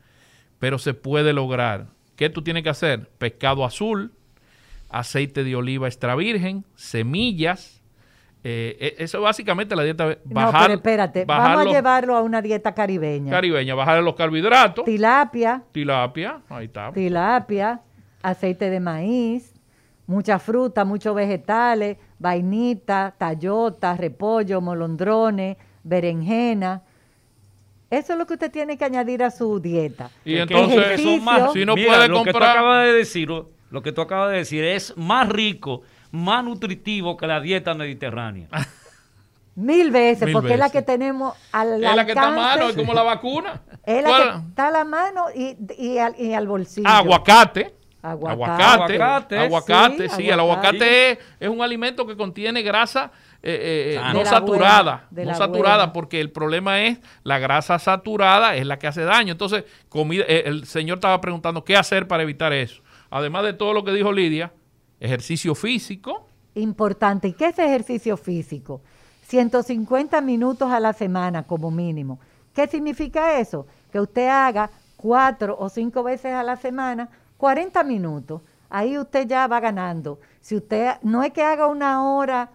[0.58, 1.86] pero se puede lograr.
[2.16, 3.08] ¿Qué tú tienes que hacer?
[3.18, 4.12] Pescado azul,
[4.88, 7.82] aceite de oliva extra virgen, semillas.
[8.46, 10.04] Eh, e- eso es básicamente la dieta.
[10.06, 13.30] no, Bajar, pero espérate, bajar vamos a llevarlo a una dieta caribeña.
[13.30, 16.92] caribeña, bajar los carbohidratos, Tilapia, tilapia, ahí está.
[16.92, 17.80] tilapia,
[18.22, 19.54] aceite de maíz,
[20.06, 26.82] mucha fruta, muchos vegetales, vainita, tallota, repollo, molondrones, berenjena.
[27.90, 30.10] Eso es lo que usted tiene que añadir a su dieta.
[30.24, 32.92] Y entonces, que son más- si no Mira, puede lo que tú comprar- acabas de
[32.92, 35.82] decir, lo que tú acabas de decir es más rico,
[36.14, 38.48] más nutritivo que la dieta mediterránea.
[39.56, 42.68] Mil veces, Mil porque es la que tenemos al es la que está a mano,
[42.68, 43.62] es como la vacuna.
[43.86, 44.22] Es la ¿Cuál?
[44.22, 46.88] que está a la mano y, y al, y al bolsillo.
[46.88, 47.74] Aguacate.
[48.00, 48.40] Aguacate.
[48.40, 48.94] Aguacate.
[48.94, 51.12] Aguacate, Aguacate, sí, sí, el aguacate.
[51.12, 53.12] es, es un alimento que contiene grasa
[53.42, 54.12] eh, eh, Sana.
[54.14, 55.06] no saturada.
[55.10, 55.92] buena, no saturada, buena.
[55.92, 59.32] porque el problema es la grasa saturada es la que hace daño.
[59.32, 62.82] Entonces, comida, eh, el señor estaba preguntando qué hacer para evitar eso.
[63.10, 64.52] Además de todo lo que dijo Lidia,
[65.04, 66.26] ejercicio físico.
[66.54, 67.28] Importante.
[67.28, 68.80] ¿Y qué es ejercicio físico?
[69.26, 72.18] 150 minutos a la semana como mínimo.
[72.52, 73.66] ¿Qué significa eso?
[73.90, 78.42] Que usted haga cuatro o cinco veces a la semana 40 minutos.
[78.70, 80.20] Ahí usted ya va ganando.
[80.40, 82.50] Si usted no es que haga una hora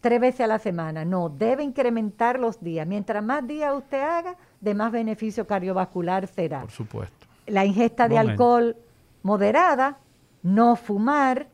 [0.00, 2.86] tres veces a la semana, no, debe incrementar los días.
[2.86, 6.60] Mientras más días usted haga, de más beneficio cardiovascular será.
[6.60, 7.26] Por supuesto.
[7.46, 8.76] La ingesta de alcohol
[9.22, 9.98] moderada,
[10.42, 11.48] no fumar.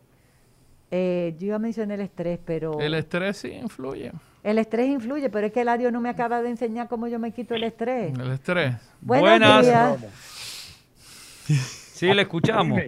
[0.91, 4.11] Eh, yo iba a mencionar el estrés, pero El estrés sí influye.
[4.43, 7.32] el estrés influye, pero es que Eladio no me acaba de enseñar cómo yo me
[7.32, 8.18] quito el estrés.
[8.18, 8.74] El estrés.
[9.01, 9.66] Buenos Buenas.
[9.66, 9.99] días.
[11.47, 12.80] Sí, le escuchamos.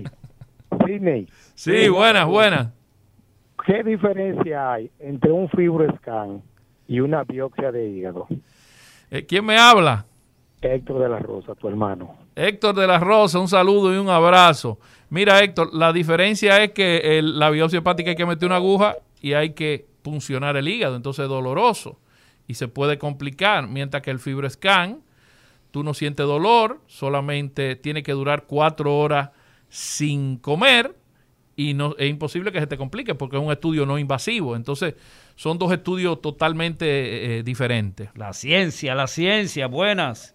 [0.86, 2.68] Sidney, Sí, buenas, buenas.
[3.66, 6.42] ¿qué diferencia hay entre un fibroscan
[6.88, 8.26] y una biopsia de hígado?
[9.10, 10.06] Eh, ¿Quién me habla?
[10.62, 12.16] Héctor de la Rosa, tu hermano.
[12.36, 14.78] Héctor de la Rosa, un saludo y un abrazo.
[15.08, 18.96] Mira, Héctor, la diferencia es que el- la biopsia hepática hay que meter una aguja
[19.20, 21.98] y hay que puncionar el hígado, entonces es doloroso
[22.46, 25.00] y se puede complicar, mientras que el fibroscan,
[25.70, 29.30] tú no sientes dolor, solamente tiene que durar cuatro horas
[29.68, 30.96] sin comer
[31.56, 34.56] y no es imposible que se te complique porque es un estudio no invasivo.
[34.56, 34.94] Entonces,
[35.36, 38.08] son dos estudios totalmente eh, diferentes.
[38.14, 40.34] La ciencia, la ciencia, buenas.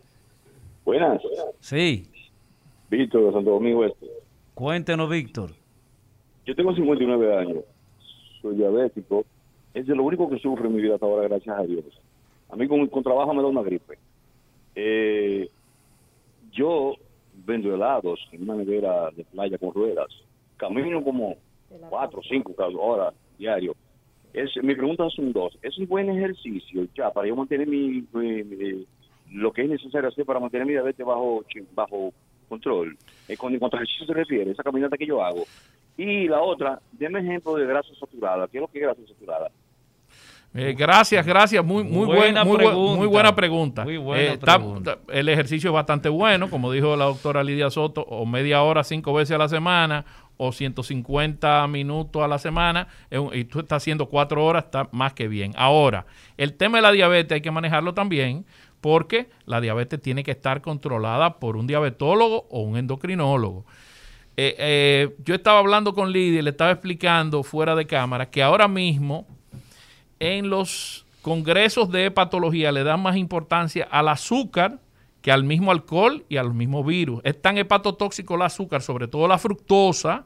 [0.86, 1.22] Buenas,
[1.60, 2.04] Sí,
[2.90, 4.06] Víctor de Santo Domingo Este.
[4.54, 5.50] cuéntenos, Víctor.
[6.46, 7.64] Yo tengo 59 años,
[8.42, 9.26] soy diabético,
[9.74, 11.84] es de lo único que sufro en mi vida hasta ahora, gracias a Dios.
[12.50, 13.98] A mí con, con trabajo me da una gripe.
[14.76, 15.50] Eh,
[16.52, 16.94] yo
[17.46, 20.08] vendo helados en una nevera de playa con ruedas.
[20.58, 21.36] Camino como
[21.90, 23.76] cuatro o cinco horas diario.
[24.34, 25.58] Es, mi pregunta son dos.
[25.62, 28.86] ¿Es un buen ejercicio ya para yo mantener mi, mi- mi-
[29.32, 32.14] lo que es necesario hacer para mantener mi diabetes bajo, bajo
[32.50, 32.98] control?
[33.28, 35.44] Eh, con, en cuanto a ejercicio se refiere, esa caminata que yo hago.
[35.98, 38.48] Y la otra, deme ejemplo de grasa saturada.
[38.50, 39.50] ¿Qué es lo que es grasa saturada?
[40.58, 41.66] Eh, gracias, gracias.
[41.66, 42.96] Muy, muy Buena buena, muy, bu- pregunta.
[42.98, 43.84] muy buena pregunta.
[43.84, 44.94] Muy buena Eh, está- pregunta.
[44.94, 48.84] está- el ejercicio es bastante bueno, como dijo la doctora Lidia Soto, o media hora
[48.86, 50.06] cinco veces a la semana,
[50.38, 52.88] o 150 minutos a la semana,
[53.34, 55.52] y tú estás haciendo cuatro horas, está más que bien.
[55.56, 56.06] Ahora,
[56.38, 58.46] el tema de la diabetes hay que manejarlo también,
[58.86, 63.66] porque la diabetes tiene que estar controlada por un diabetólogo o un endocrinólogo.
[64.38, 68.44] Eh, eh, yo estaba hablando con Lidia y le estaba explicando fuera de cámara que
[68.44, 69.26] ahora mismo
[70.20, 74.78] en los congresos de hepatología le dan más importancia al azúcar
[75.24, 77.22] que al mismo alcohol y al mismo virus.
[77.24, 80.26] Es tan hepatotóxico el azúcar, sobre todo la fructosa,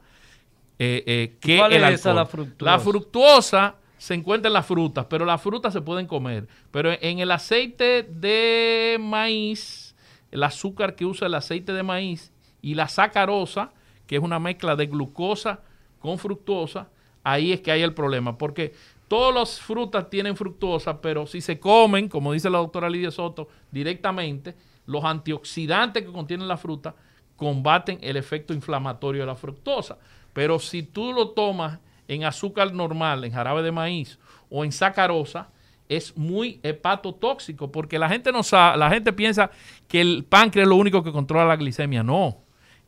[0.78, 2.16] eh, que ¿Cuál el es esa, alcohol.
[2.18, 2.72] la fructosa?
[2.72, 6.48] La fructosa se encuentra en las frutas, pero las frutas se pueden comer.
[6.72, 9.94] Pero en el aceite de maíz,
[10.32, 12.32] el azúcar que usa el aceite de maíz
[12.62, 13.74] y la sacarosa,
[14.08, 15.60] que es una mezcla de glucosa
[16.00, 16.88] con fructosa,
[17.24, 18.74] ahí es que hay el problema, porque
[19.10, 23.50] todas las frutas tienen fructosa, pero si se comen, como dice la doctora Lidia Soto,
[23.70, 26.96] directamente, los antioxidantes que contienen la fruta
[27.36, 29.98] combaten el efecto inflamatorio de la fructosa.
[30.32, 31.80] Pero si tú lo tomas
[32.10, 35.48] en azúcar normal, en jarabe de maíz o en sacarosa,
[35.88, 39.50] es muy hepatotóxico porque la gente no sabe, la gente piensa
[39.88, 42.04] que el páncreas es lo único que controla la glicemia.
[42.04, 42.38] No.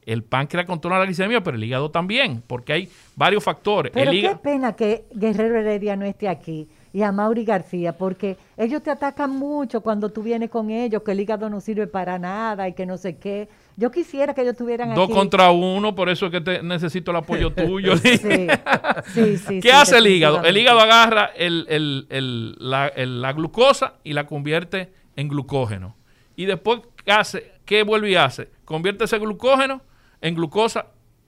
[0.03, 3.91] El páncreas controla la glicemia, pero el hígado también, porque hay varios factores.
[3.93, 8.38] Pero el qué pena que Guerrero Heredia no esté aquí y a Mauri García, porque
[8.58, 12.20] ellos te atacan mucho cuando tú vienes con ellos, que el hígado no sirve para
[12.20, 13.48] nada y que no sé qué.
[13.78, 15.14] Yo quisiera que ellos estuvieran dos aquí.
[15.14, 17.94] contra uno, por eso es que te- necesito el apoyo tuyo.
[18.02, 20.44] Sí, sí, sí, ¿Qué sí, hace el hígado?
[20.44, 25.96] El hígado agarra el- el- el- la, glucosa y la convierte en glucógeno.
[26.36, 27.52] Y después, ¿qué hace?
[27.66, 28.50] ¿Qué vuelve y hace?
[28.66, 29.82] Convierte ese glucógeno
[30.22, 30.88] en glucosa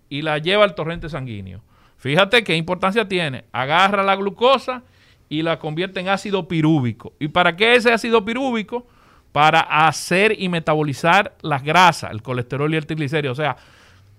[0.10, 1.62] y la lleva al torrente sanguíneo.
[1.98, 3.46] Fíjate qué importancia tiene.
[3.54, 4.84] Agarra la glucosa
[5.30, 7.14] y la convierte en ácido pirúvico.
[7.20, 8.86] ¿Y para qué ese ácido pirúvico?
[9.32, 13.32] Para hacer y metabolizar las grasas, el colesterol y el triglicérido.
[13.32, 13.56] O sea,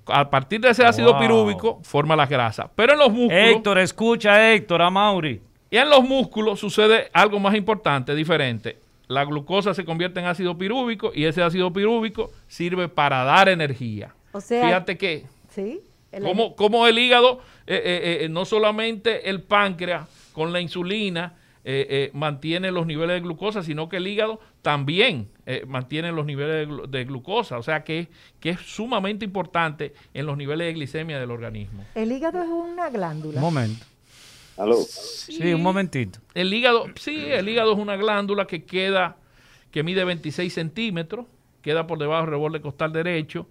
[0.06, 1.20] a partir de ese ácido Wow.
[1.20, 2.66] pirúvico forma las grasas.
[2.74, 3.48] Pero en los músculos...
[3.48, 5.40] Héctor, escucha, Héctor, a Mauri.
[5.70, 8.78] Y en los músculos sucede algo más importante, diferente.
[9.06, 14.14] La glucosa se convierte en ácido pirúvico y ese ácido pirúvico sirve para dar energía.
[14.32, 15.80] O sea, Fíjate que Sí.
[16.10, 21.36] el- como, como el hígado, eh, eh, eh, no solamente el páncreas con la insulina
[21.66, 26.26] eh, eh, mantiene los niveles de glucosa, sino que el hígado también eh, mantiene los
[26.26, 27.56] niveles de, glu- de glucosa.
[27.56, 28.08] O sea que,
[28.38, 31.82] que es sumamente importante en los niveles de glicemia del organismo.
[31.94, 33.36] El hígado es una glándula.
[33.36, 33.86] Un momento.
[34.58, 34.76] Aló.
[34.76, 36.18] Sí, un momentito.
[36.34, 39.16] El hígado, sí, el hígado es una glándula que queda,
[39.70, 41.24] que mide 26 centímetros,
[41.62, 43.48] queda por debajo del reborde costal derecho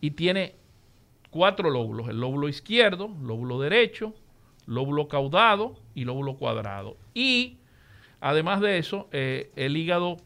[0.00, 0.54] y tiene
[1.30, 4.14] cuatro lóbulos, el lóbulo izquierdo, lóbulo derecho,
[4.66, 6.96] lóbulo caudado y lóbulo cuadrado.
[7.14, 7.56] Y
[8.20, 10.18] además de eso, eh, el hígado,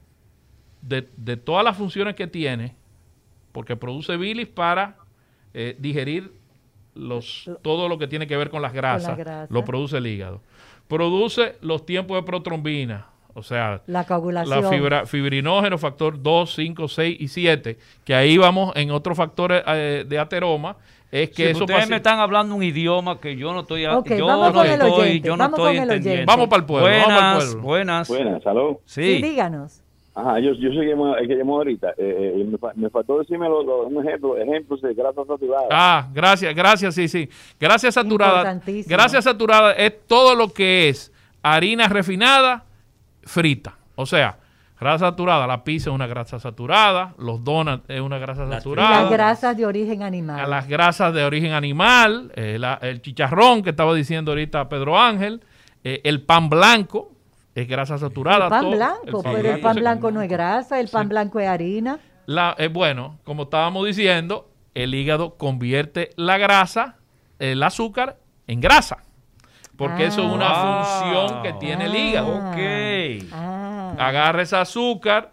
[0.82, 2.74] de, de todas las funciones que tiene,
[3.52, 4.96] porque produce bilis para
[5.54, 6.32] eh, digerir
[6.94, 9.50] los, todo lo que tiene que ver con las grasas, grasas.
[9.50, 10.42] lo produce el hígado.
[10.88, 14.62] Produce los tiempos de protrombina, o sea, La coagulación.
[14.62, 19.62] la fibra, fibrinógeno, factor 2, 5, 6 y 7, que ahí vamos en otros factores
[19.66, 20.76] eh, de ateroma,
[21.12, 23.98] es que Sí, eso ustedes me están hablando un idioma que yo no estoy, a-
[23.98, 26.26] Ok, yo vamos no con el estoy, oyente, yo no vamos estoy con el entendiendo.
[26.32, 27.62] Vamos para el pueblo, Buenas, vamos para el pueblo.
[27.68, 28.08] buenas.
[28.08, 28.80] Buenas, aló.
[28.84, 29.22] Sí, Sí.
[29.22, 29.80] díganos.
[30.14, 31.90] Ajá, yo, yo soy el que llamó- el que llamó ahorita.
[31.96, 35.66] Eh, eh, me, fa- me faltó decirme lo- lo- un ejemplo, ejemplos de grasa saturada.
[35.70, 37.28] Ah, gracias, gracias, sí, sí.
[37.58, 38.60] Gracias saturada.
[38.86, 41.12] Gracias saturada es todo lo que es
[41.42, 42.64] harina refinada
[43.24, 43.76] frita.
[43.96, 44.38] O sea,
[44.78, 49.10] grasa saturada, la pizza es una grasa saturada, los donuts es una grasa Las saturada.
[49.10, 50.48] grasas de origen animal.
[50.48, 55.42] las grasas de origen animal, eh, la- el chicharrón que estaba diciendo ahorita Pedro Ángel,
[55.84, 57.12] eh, el pan blanco
[57.54, 58.44] es grasa saturada.
[58.44, 61.40] el pan todo- blanco, pan pero el pan blanco no es grasa, el pan blanco
[61.40, 61.98] es harina.
[62.26, 66.96] la, eh, bueno, como estábamos diciendo, el hígado convierte la grasa,
[67.40, 68.98] el azúcar, en grasa.
[69.80, 70.84] Porque eso es una Ah.
[70.84, 72.28] función que tiene el hígado.
[72.50, 73.26] Ok.
[73.32, 75.32] Ah, Agarra ese azúcar,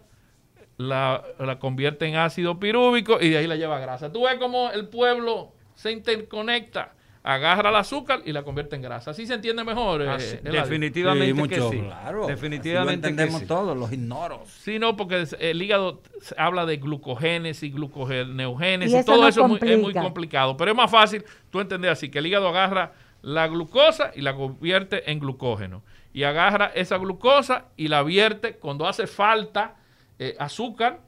[0.78, 4.10] la, la convierte en ácido pirúvico y de ahí la lleva a grasa.
[4.10, 9.10] Tú ves cómo el pueblo se interconecta, agarra el azúcar y la convierte en grasa.
[9.10, 10.00] Así se entiende mejor.
[10.00, 10.62] eh, Así- Eladio.
[10.62, 11.80] definitivamente Sí, que mucho, sí.
[11.80, 12.26] claro.
[12.26, 13.48] Definitivamente Así lo entendemos que sí.
[13.48, 14.42] todos, los ignoro.
[14.46, 16.00] Sí, no, porque el hígado
[16.38, 20.02] habla de glucogénesis, gluconeogénesis, Y eso todo no eso es muy, es muy complica.
[20.02, 20.56] complicado.
[20.56, 22.92] Pero es más fácil tú entender así, que el hígado agarra
[23.22, 25.82] la glucosa y la convierte en glucógeno.
[26.12, 29.76] Y agarra esa glucosa y la vierte, cuando hace falta
[30.18, 31.00] eh, azúcar,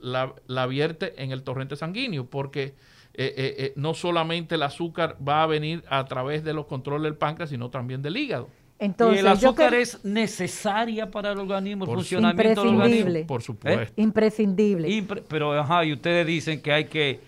[0.00, 2.74] la, la vierte en el torrente sanguíneo, porque eh,
[3.14, 7.16] eh, eh, no solamente el azúcar va a venir a través de los controles del
[7.16, 8.48] páncreas, sino también del hígado.
[8.78, 12.98] entonces, y el azúcar que- es necesaria para el organismo, el funcionamiento del Imprescindible.
[13.00, 13.26] organismo.
[13.26, 13.92] Por supuesto.
[14.00, 14.88] imprescindible.
[14.88, 17.20] Impre- pero, ajá, y ustedes dicen que hay que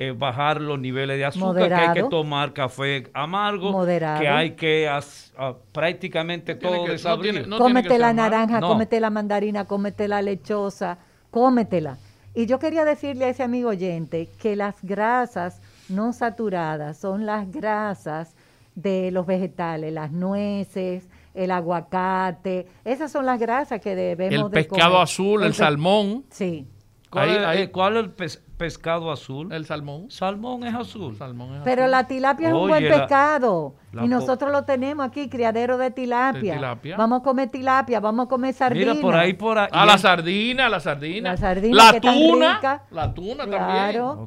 [0.00, 2.08] eh, bajar los niveles de azúcar, que hay que Moderado.
[2.08, 4.20] tomar café amargo, Moderado.
[4.20, 7.32] que hay que as- a- prácticamente Tiene todo que- no desabrir.
[7.32, 8.68] tiene- no tiene cómete la naranja, No.
[8.68, 10.98] cómete la mandarina, cómete la lechosa,
[11.32, 11.98] cómetela.
[12.32, 17.50] Y yo quería decirle a ese amigo oyente que las grasas no saturadas son las
[17.50, 18.36] grasas
[18.76, 24.50] de los vegetales, las nueces, el aguacate, esas son las grasas que debemos El de
[24.68, 25.02] pescado comer.
[25.02, 26.24] azul, el salmón.
[26.30, 26.68] Sí.
[27.10, 29.52] ¿Cuál, Ahí- es, ahí- eh, cuál es el pes- pescado azul?
[29.52, 30.10] El salmón.
[30.10, 31.16] Salmón es azul.
[31.16, 31.90] Salmón es Pero azul.
[31.92, 33.74] la tilapia es un buen la- pescado.
[33.92, 36.52] la y nosotros lo tenemos aquí, criadero de tilapia.
[36.52, 36.96] De tilapia.
[36.98, 38.90] Vamos a comer tilapia, vamos a comer sardina.
[38.92, 39.68] Mira, por ahí, por ahí.
[39.72, 41.30] Ah, la sardina, la sardina.
[41.30, 42.54] La sardina La que tuna.
[42.56, 42.82] rica.
[42.90, 43.56] La tuna Claro,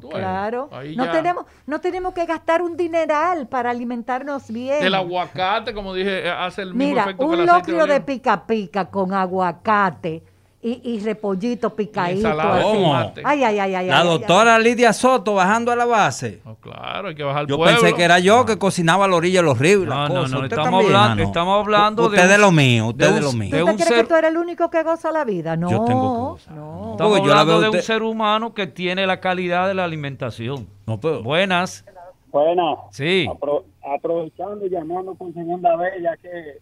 [0.00, 0.68] Ves, claro.
[0.72, 1.12] ahí No ya.
[1.12, 4.82] tenemos, no tenemos que gastar un dineral para alimentarnos bien.
[4.82, 7.86] El aguacate, como dije, eh, hace el mismo Mira, efecto que un el aceite locrio
[7.94, 10.24] de pica pica con aguacate
[10.64, 12.28] y, y repollito picadito.
[12.40, 13.20] así.
[13.24, 13.86] Ay, ay, ay, ay.
[13.88, 16.40] La ay, ay, doctora Lidia Soto bajando a la base.
[16.44, 17.80] Oh, claro, hay que bajar Yo pueblo.
[17.80, 19.84] pensé que era yo que cocinaba a la orilla de los ríos.
[19.86, 23.12] No, no, no, Usted estamos hablando, estamos hablando Usted de de un- lo mío, usted
[23.12, 23.50] de lo mío.
[23.50, 25.56] ¿Tú de te un crees ser- que tú eres el único que goza la vida?
[25.56, 26.54] No, Yo tengo cosas.
[26.54, 26.92] no.
[26.92, 29.84] Estamos yo la hablando de un usted- ser humano que tiene la calidad de la
[29.84, 30.68] alimentación.
[30.86, 31.84] No, pero- Buenas.
[32.30, 33.26] Bueno, Sí.
[33.28, 33.64] apro-
[33.96, 36.58] aprovechando y llamando por segunda vez, ya que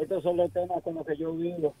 [0.00, 1.74] estos son los temas con los que yo vivo.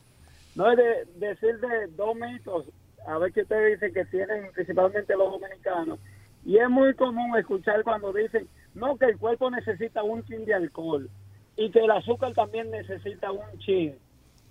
[0.54, 2.66] No es de decir de dos mitos,
[3.06, 5.98] a ver qué ustedes dicen que tienen principalmente los dominicanos.
[6.44, 10.54] Y es muy común escuchar cuando dicen, no, que el cuerpo necesita un chin de
[10.54, 11.08] alcohol
[11.56, 13.94] y que el azúcar también necesita un chin,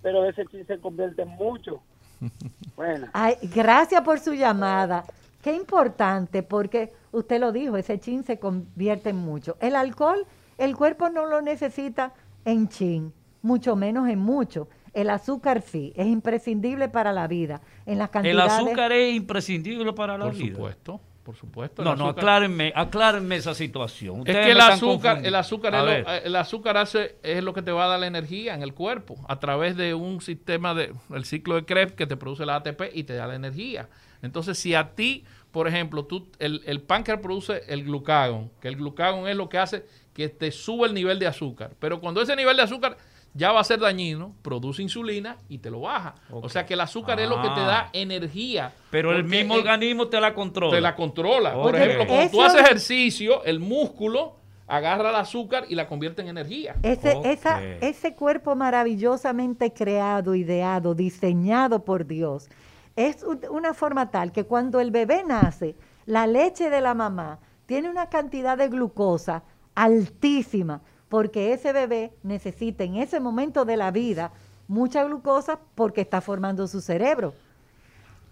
[0.02, 1.80] pero ese chin se convierte en mucho.
[2.76, 3.06] Bueno.
[3.12, 5.04] Ay, gracias por su llamada.
[5.40, 9.56] Qué importante, porque usted lo dijo, ese chin se convierte en mucho.
[9.60, 10.26] El alcohol,
[10.58, 12.12] el cuerpo no lo necesita
[12.44, 14.66] en chin, mucho menos en mucho.
[14.94, 17.60] El azúcar sí, es imprescindible para la vida.
[17.84, 18.52] En las El cantidades.
[18.52, 20.54] azúcar es imprescindible para la Por vida.
[20.54, 21.82] supuesto, por supuesto.
[21.82, 24.22] el No, no, aclárenme, aclárenme esa situación.
[24.24, 27.72] Es que el azúcar, el azúcar, es lo, el azúcar hace, es lo que te
[27.72, 31.24] va a dar la energía en el cuerpo a través de un sistema de el
[31.24, 33.88] ciclo de Krebs que te produce la ATP y te da la energía.
[34.22, 38.76] Entonces, si a ti, por ejemplo, tú el, el páncreas produce el glucagón, que el
[38.76, 39.84] glucagón es lo que hace
[40.14, 42.96] que te sube el nivel de azúcar, pero cuando ese nivel de azúcar
[43.34, 46.14] ya va a ser dañino, produce insulina y te lo baja.
[46.30, 47.66] O sea que el azúcar es lo que te Ah.
[47.66, 48.72] da energía.
[48.90, 50.72] Pero el mismo el- organismo te la controla.
[50.74, 51.52] te la controla.
[51.54, 56.28] Por ejemplo, cuando tú haces ejercicio, el músculo agarra el azúcar y la convierte en
[56.28, 56.76] energía.
[56.82, 62.48] Ese, esa, ese cuerpo maravillosamente creado, ideado, diseñado por Dios,
[62.96, 65.74] es un- una forma tal que cuando el bebé nace,
[66.06, 69.42] la leche de la mamá tiene una cantidad de glucosa
[69.74, 70.80] altísima,
[71.14, 74.32] porque ese bebé necesita en ese momento de la vida
[74.66, 77.34] mucha glucosa porque está formando su cerebro.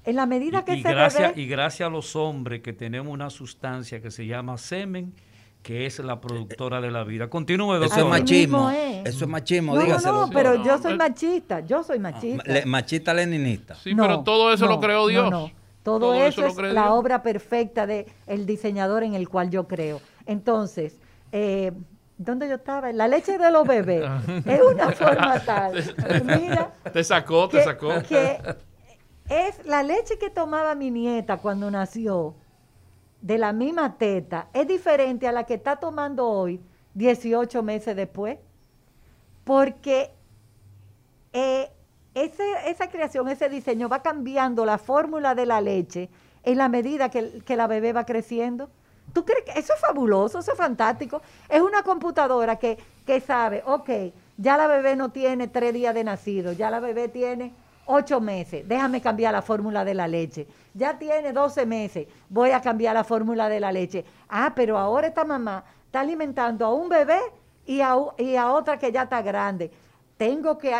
[0.04, 1.42] En la medida que y, y ese gracias, bebé...
[1.42, 5.14] y gracias a los hombres que tenemos una sustancia que se llama semen,
[5.62, 7.30] que es la productora de la vida.
[7.30, 7.98] Continúe, Eso doctor.
[7.98, 8.70] es Así machismo.
[8.72, 9.08] es.
[9.14, 10.26] Eso es machismo, No, no, dígaselo.
[10.26, 10.96] no, pero No, yo soy eh.
[10.96, 12.42] machista, yo soy machista.
[12.52, 13.76] Le- machista leninista.
[13.76, 15.30] Sí, pero todo eso lo creó Dios.
[15.30, 15.50] No, no.
[15.84, 16.94] Todo, Todo eso, eso es la Dios.
[16.94, 20.00] obra perfecta de el diseñador en el cual yo creo.
[20.26, 20.98] Entonces,
[21.30, 21.70] eh,
[22.24, 22.92] ¿dónde yo estaba?
[22.92, 24.02] La leche de los bebés
[24.46, 25.74] es una forma tal.
[26.24, 27.88] Mira, Te sacó, te que, sacó.
[28.08, 28.38] que
[29.28, 32.34] es la leche que tomaba mi nieta cuando nació
[33.20, 36.60] de la misma teta es diferente a la que está tomando hoy
[36.94, 38.38] 18 meses después
[39.44, 40.10] porque
[41.32, 41.70] eh,
[42.14, 46.10] ese- esa creación, ese diseño va cambiando la fórmula de la leche
[46.42, 48.68] en la medida que, que la bebé va creciendo.
[49.12, 51.20] ¿Tú crees que eso es fabuloso, eso es fantástico?
[51.48, 53.90] Es una computadora que, que sabe, ok,
[54.36, 57.52] ya la bebé no tiene tres días de nacido, ya la bebé tiene
[57.86, 60.46] ocho meses, déjame cambiar la fórmula de la leche.
[60.74, 64.04] Ya tiene 12 meses, voy a cambiar la fórmula de la leche.
[64.28, 67.20] Ah, pero ahora esta mamá está alimentando a un bebé
[67.66, 69.70] y a, y a otra que ya está grande.
[70.16, 70.74] Tengo que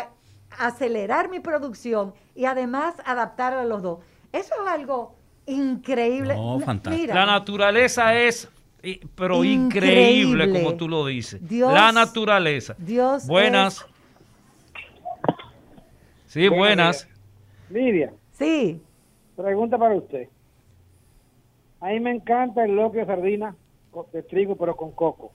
[0.57, 3.99] acelerar mi producción y además adaptar a los dos.
[4.31, 5.15] Eso es algo
[5.45, 6.35] increíble.
[6.35, 7.01] No, N- fantástico.
[7.01, 8.49] Mira, La naturaleza es,
[9.15, 10.49] pero increíble, Increíble.
[10.51, 11.45] como tú lo dices.
[11.47, 12.75] Dios- la naturaleza.
[12.77, 13.85] Dios Buenas.
[16.27, 17.07] Sí, buenas.
[17.69, 18.81] Lidia, sí,
[19.35, 20.27] pregunta para usted.
[21.79, 23.55] A mí me encanta el loco de sardina
[24.11, 25.31] de trigo, pero con coco.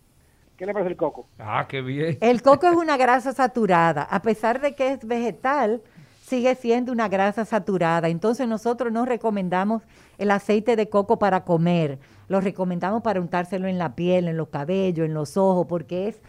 [0.56, 1.28] ¿Qué le parece el coco?
[1.38, 2.18] Ah, qué bien.
[2.20, 4.02] el coco es una grasa saturada.
[4.02, 5.80] A pesar de que es vegetal,
[6.28, 8.08] sigue siendo una grasa saturada.
[8.08, 9.82] Entonces nosotros no recomendamos
[10.18, 11.98] el aceite de coco para comer.
[12.28, 16.20] Lo recomendamos para untárselo en la piel, en los cabellos, en los ojos, porque es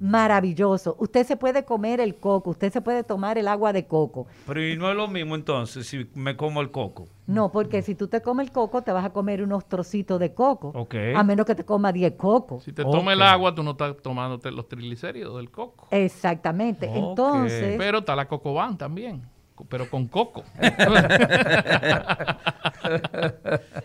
[0.00, 0.96] maravilloso.
[0.98, 4.26] Usted se puede comer el coco, usted se puede tomar el agua de coco.
[4.46, 7.08] Pero y no es lo mismo entonces si me como el coco.
[7.26, 10.32] No, porque si tú te comes el coco, te vas a comer unos trocitos de
[10.32, 10.72] coco.
[10.74, 10.94] Ok.
[11.14, 12.64] A menos que te coma 10 cocos.
[12.64, 15.88] Si te toma el agua, tú no estás tomándote los triglicéridos del coco.
[15.90, 16.86] Exactamente.
[16.86, 19.26] Entonces, Pero está la cocoban también,
[19.68, 20.44] pero con coco.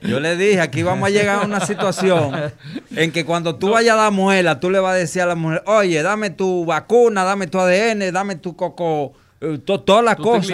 [0.01, 2.33] Yo le dije, aquí vamos a llegar a una situación
[2.95, 5.35] en que cuando tú vayas a dar muela, tú le vas a decir a la
[5.35, 10.15] mujer, oye, dame tu vacuna, dame tu ADN, dame tu coco, eh, to- todas las
[10.23, 10.45] cosas.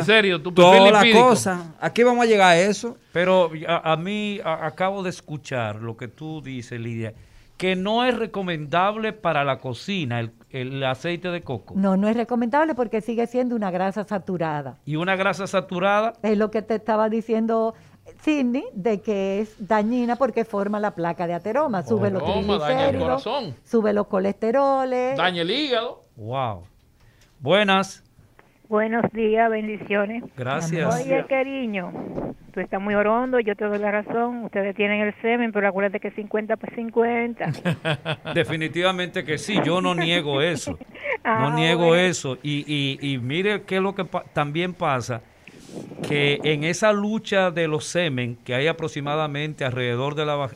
[0.63, 1.59] Todas las cosas.
[1.79, 2.97] Aquí vamos a llegar a eso.
[3.11, 7.13] Pero a, a mí a- acabo de escuchar lo que tú dices, Lidia,
[7.59, 11.73] que no es recomendable para la cocina el, el aceite de coco.
[11.77, 14.77] no, no es recomendable porque sigue siendo una grasa saturada.
[14.85, 17.75] Y una grasa saturada, Es lo que te estaba diciendo
[18.21, 21.83] Sidney, de que es dañina porque forma la placa de ateroma.
[21.83, 23.55] Sube los Ateroma, daña el triglicéridos, corazón.
[23.65, 25.17] sube los colesteroles.
[25.17, 26.05] Daña el hígado.
[26.15, 26.63] wow.
[27.41, 28.03] Buenas.
[28.69, 30.23] Buenos días, bendiciones.
[30.37, 30.95] Gracias.
[31.03, 31.91] Oye, cariño,
[32.53, 34.43] tú estás muy orondo, yo te doy la razón.
[34.45, 37.51] Ustedes tienen el semen, pero acuérdate que 50 por 50.
[38.35, 40.77] Definitivamente que sí, yo no niego eso.
[41.25, 41.95] No Ah, niego bueno.
[41.95, 42.37] eso.
[42.43, 45.21] Y, y, y mire qué es lo que pa- también pasa,
[46.01, 50.49] que en esa lucha de los semen, que hay aproximadamente alrededor de la,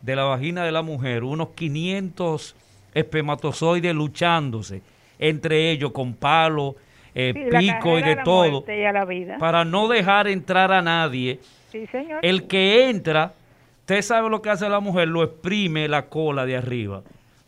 [0.00, 2.56] de la vagina de la mujer, unos 500
[2.94, 4.82] espermatozoides luchándose
[5.18, 6.76] entre ellos con palo,
[7.14, 11.40] eh, Sí, pico y de todo, y para no dejar entrar a nadie.
[11.70, 12.20] Sí, señor.
[12.22, 13.32] El que entra,
[13.80, 17.02] usted sabe lo que hace la mujer, lo exprime la cola de arriba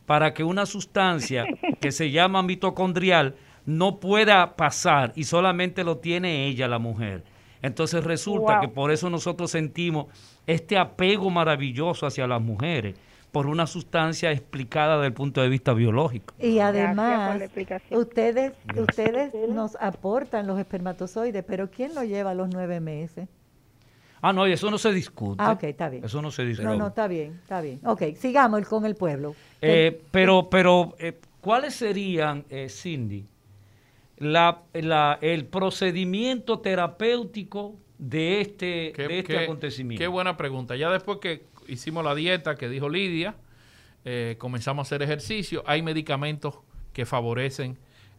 [0.07, 1.45] para que una sustancia
[1.81, 3.35] que se llama mitocondrial
[3.65, 7.23] no pueda pasar y solamente lo tiene ella, la mujer.
[7.63, 8.61] Entonces resulta Wow.
[8.63, 10.07] que por eso nosotros sentimos
[10.47, 12.97] este apego maravilloso hacia las mujeres,
[13.33, 16.35] por una sustancia explicada desde el punto de vista biológico.
[16.39, 17.41] Y además,
[17.91, 23.29] ustedes, ustedes nos aportan los espermatozoides, pero ¿quién lo lleva a los nueve meses?
[24.21, 25.43] Ah, no, y eso no se discute.
[25.43, 26.05] Ah, ok, está bien.
[26.05, 26.69] Eso no se discute.
[26.69, 27.81] No, no, está bien, está bien.
[27.85, 29.35] Ok, sigamos con el pueblo.
[29.61, 33.27] Eh, pero, pero, eh, ¿cuáles serían, eh, Cindy,
[34.19, 40.01] la, la- el procedimiento terapéutico de este, Qué- de este qué- acontecimiento?
[40.01, 40.77] Qué buena pregunta.
[40.77, 41.43] Ya después que
[41.73, 43.35] hicimos la dieta que dijo Lidia,
[44.05, 45.63] eh, comenzamos a hacer ejercicio.
[45.67, 46.59] Hay medicamentos
[46.93, 47.79] que favorecen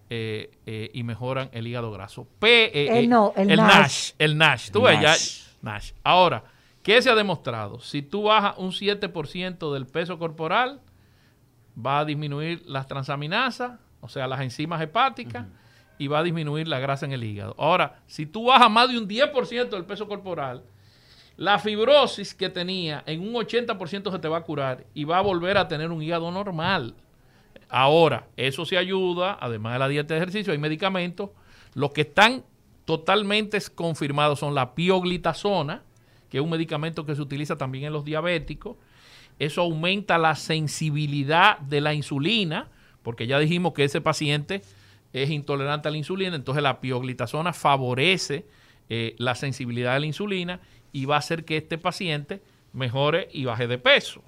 [0.10, 2.28] eh, eh, y mejoran el hígado graso.
[2.40, 3.58] P, eh, El eh, no, el NASH.
[3.58, 4.14] NASH.
[4.20, 4.72] El NASH.
[4.72, 5.16] Tú ves, ya.
[5.62, 5.94] NASH.
[6.04, 6.44] Ahora,
[6.82, 7.80] ¿qué se ha demostrado?
[7.80, 10.82] Si tú bajas un 7% del peso corporal,
[11.74, 15.48] va a disminuir las transaminasas, o sea, las enzimas hepáticas,
[15.98, 17.56] y va a disminuir la grasa en el hígado.
[17.58, 20.64] Ahora, si tú bajas más de un 10% del peso corporal,
[21.38, 25.22] la fibrosis que tenía en un 80% se te va a curar y va a
[25.22, 26.96] volver a tener un hígado normal.
[27.70, 31.32] Ahora, eso se ayuda, además de la dieta de ejercicio, hay medicamentos.
[31.74, 32.44] Los que están
[32.86, 35.82] totalmente confirmados son la pioglitazona,
[36.30, 38.78] que es un medicamento que se utiliza también en los diabéticos.
[39.40, 42.70] Eso aumenta la sensibilidad de la insulina,
[43.02, 44.62] porque ya dijimos que ese paciente
[45.12, 48.46] es intolerante a la insulina, entonces la pioglitazona favorece
[48.90, 50.60] eh, la sensibilidad de la insulina
[50.94, 52.42] y va a hacer que este paciente
[52.72, 54.22] mejore y baje de peso.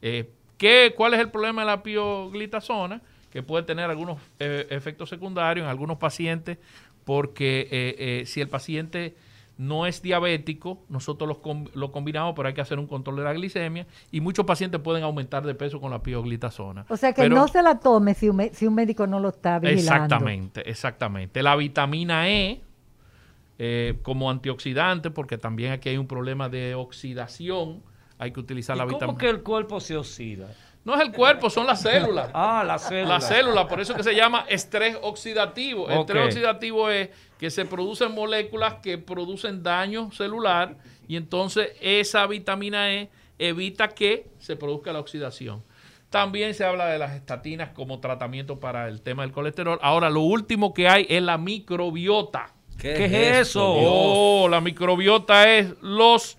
[0.00, 3.02] Eh, ¿qué, ¿Cuál es el problema de la pioglitazona?
[3.30, 6.56] Que puede tener algunos eh, efectos secundarios en algunos pacientes,
[7.04, 9.14] porque eh, si el paciente
[9.56, 13.22] no es diabético, nosotros los com- lo combinamos, pero hay que hacer un control de
[13.22, 16.86] la glicemia y muchos pacientes pueden aumentar de peso con la pioglitazona.
[16.88, 19.28] O sea que Pero- no se la tome si un, si un médico no lo
[19.28, 19.92] está vigilando.
[20.04, 21.42] Exactamente, exactamente.
[21.42, 22.60] La vitamina E
[23.58, 27.82] eh, como antioxidante, porque también aquí hay un problema de oxidación,
[28.18, 30.48] hay que utilizar ¿Y la ¿Cómo vitamina que el cuerpo se oxida?
[30.84, 32.30] No es el cuerpo, son las células.
[32.34, 33.22] Ah, las células.
[33.22, 35.88] Las células, por eso que se llama estrés oxidativo.
[35.88, 37.08] Estrés oxidativo es
[37.38, 40.76] que se producen moléculas que producen daño celular
[41.08, 45.62] y entonces esa vitamina E evita que se produzca la oxidación.
[46.10, 49.78] También se habla de las estatinas como tratamiento para el tema del colesterol.
[49.82, 52.53] Ahora, lo último que hay es la microbiota.
[52.78, 53.64] ¿Qué es eso?
[53.66, 56.36] Oh, la microbiota es los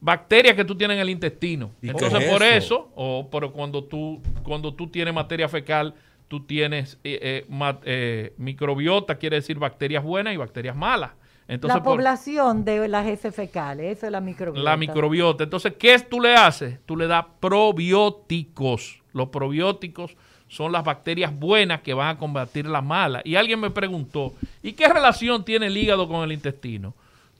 [0.00, 1.70] bacterias que tú tienes en el intestino.
[1.80, 2.56] ¿Y qué Entonces, es por eso?
[2.56, 5.94] eso, o pero cuando tú, cuando tú tienes materia fecal,
[6.28, 11.12] tú tienes eh, eh, eh, microbiota, quiere decir bacterias buenas y bacterias malas.
[11.48, 14.68] Entonces, la por- población de las heces fecales, eso es la microbiota.
[14.70, 15.44] la microbiota.
[15.44, 16.78] Entonces, ¿qué tú le haces?
[16.84, 19.02] Tú le das probióticos.
[19.12, 20.16] Los probióticos
[20.48, 23.22] son las bacterias buenas que van a combatir las malas.
[23.24, 26.94] Y alguien me preguntó, ¿y qué relación tiene el hígado con el intestino?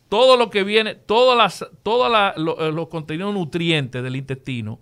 [0.09, 4.79] Todo lo que viene, todas las, todos la- lo- eh, los contenidos nutrientes del intestino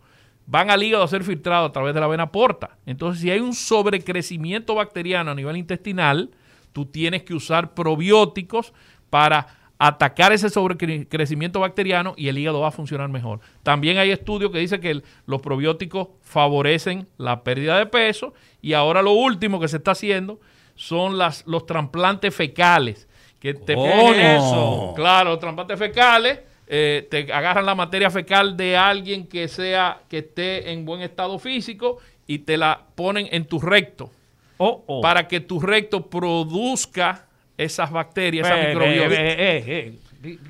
[0.46, 2.76] van al hígado a ser filtrados a través de la vena porta.
[2.86, 6.30] Entonces, si hay un sobrecrecimiento bacteriano a nivel intestinal,
[6.72, 8.72] tú tienes que usar probióticos
[9.10, 13.40] para atacar ese sobrecrecimiento bacteriano y el hígado va a funcionar mejor.
[13.62, 18.32] También hay estudios que dicen que el- los probióticos favorecen la pérdida de peso
[18.62, 20.40] y ahora lo último que se está haciendo
[20.74, 23.08] son las, los trasplantes fecales.
[23.40, 24.92] Que te ponen eso.
[24.96, 30.18] Claro, los trasplantes fecales, eh, te agarran la materia fecal de alguien que sea, que
[30.18, 34.10] esté en buen estado físico y te la ponen en tu recto.
[34.58, 37.25] Oh, Para que tu recto produzca
[37.58, 39.08] esas bacterias, esa Ve, microbiota.
[39.08, 39.98] ve, ve, eh, eh.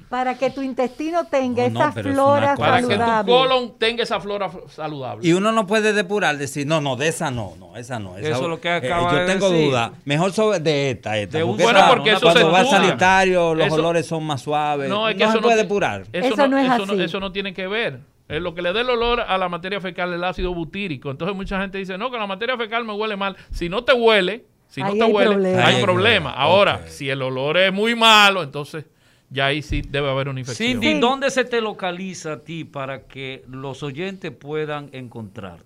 [0.09, 3.33] Para que tu intestino tenga No, no, esa es flora cosa- Para que tu saludable.
[3.33, 5.29] colon tenga esa flora saludable.
[5.29, 8.17] Y uno no puede depurar, decir, no, no, de esa no, no, esa no.
[8.17, 9.67] esa- Eso es lo que eh, acaba Yo de tengo decir.
[9.69, 9.93] duda.
[10.07, 11.37] Mejor sobre de esta, esta.
[11.39, 14.41] De un- porque Bueno, esa- porque eso cuando va sanitario, los Eso- olores son más
[14.41, 14.89] suaves.
[14.89, 16.03] No, No, es que eso se no puede depurar.
[16.13, 17.03] Eso, Eso no, no es eso, no, así.
[17.03, 18.01] eso no tiene que ver.
[18.29, 21.11] Es lo que le dé el olor a la materia fecal es el ácido butírico.
[21.11, 23.37] Entonces mucha gente dice, no, que la materia fecal me huele mal.
[23.51, 25.67] Si no te huele, Si no te hay huele, problema.
[25.67, 26.31] hay problema.
[26.33, 28.85] Ahora, si el olor es muy malo, entonces
[29.31, 30.81] ya ahí sí debe haber una infección.
[30.81, 35.65] Cindy, ¿dónde se te localiza a ti para que los oyentes puedan encontrarte?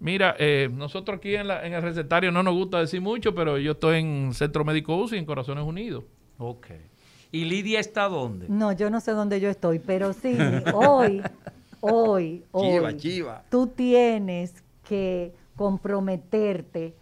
[0.00, 3.58] Mira, eh, nosotros aquí en, la- en el recetario no nos gusta decir mucho, pero
[3.58, 6.04] yo estoy en Centro Médico UCI en Corazones Unidos.
[6.38, 6.66] Ok.
[7.32, 8.46] ¿Y Lidia está dónde?
[8.48, 10.36] No, yo no sé dónde yo estoy, pero sí,
[10.72, 11.22] hoy,
[11.80, 13.42] hoy, hoy, Chiva, chiva.
[13.50, 14.54] tú tienes
[14.88, 16.94] que comprometerte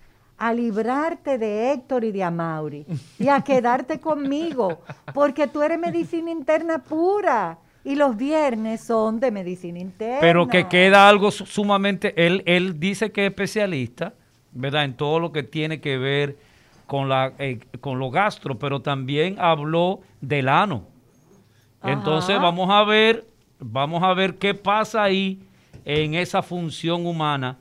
[0.43, 2.85] a librarte de Héctor y de Amaury
[3.17, 4.83] y a quedarte conmigo,
[5.15, 10.19] porque tú eres medicina interna pura y los viernes son de medicina interna.
[10.21, 14.15] Pero que queda algo su- sumamente, él, él dice que es especialista,
[14.51, 14.83] ¿verdad?
[14.85, 16.37] En todo lo que tiene que ver
[16.89, 20.89] con, la, eh, con lo gastro, pero también habló del ano.
[21.85, 23.25] Entonces vamos a ver,
[23.61, 25.41] vamos a ver qué pasa ahí
[25.85, 27.59] en esa función humana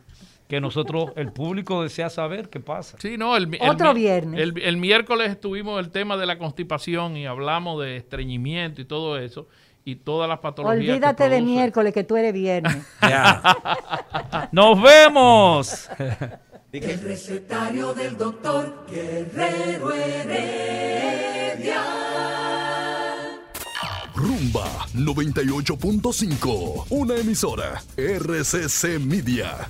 [0.51, 2.97] que nosotros, el público desea saber qué pasa.
[2.99, 4.37] Sí, no, el, el- Otro el- viernes.
[4.37, 9.17] El, el miércoles estuvimos el tema de la constipación y hablamos de estreñimiento y todo
[9.17, 9.47] eso
[9.85, 10.83] y todas las patologías.
[10.83, 12.85] que Olvídate de miércoles que tú eres viernes.
[14.51, 15.89] ¡Nos vemos!
[16.73, 21.81] El recetario del doctor Guerrero Heredia.
[24.15, 29.69] Rumba 98.5, una emisora RCC Media.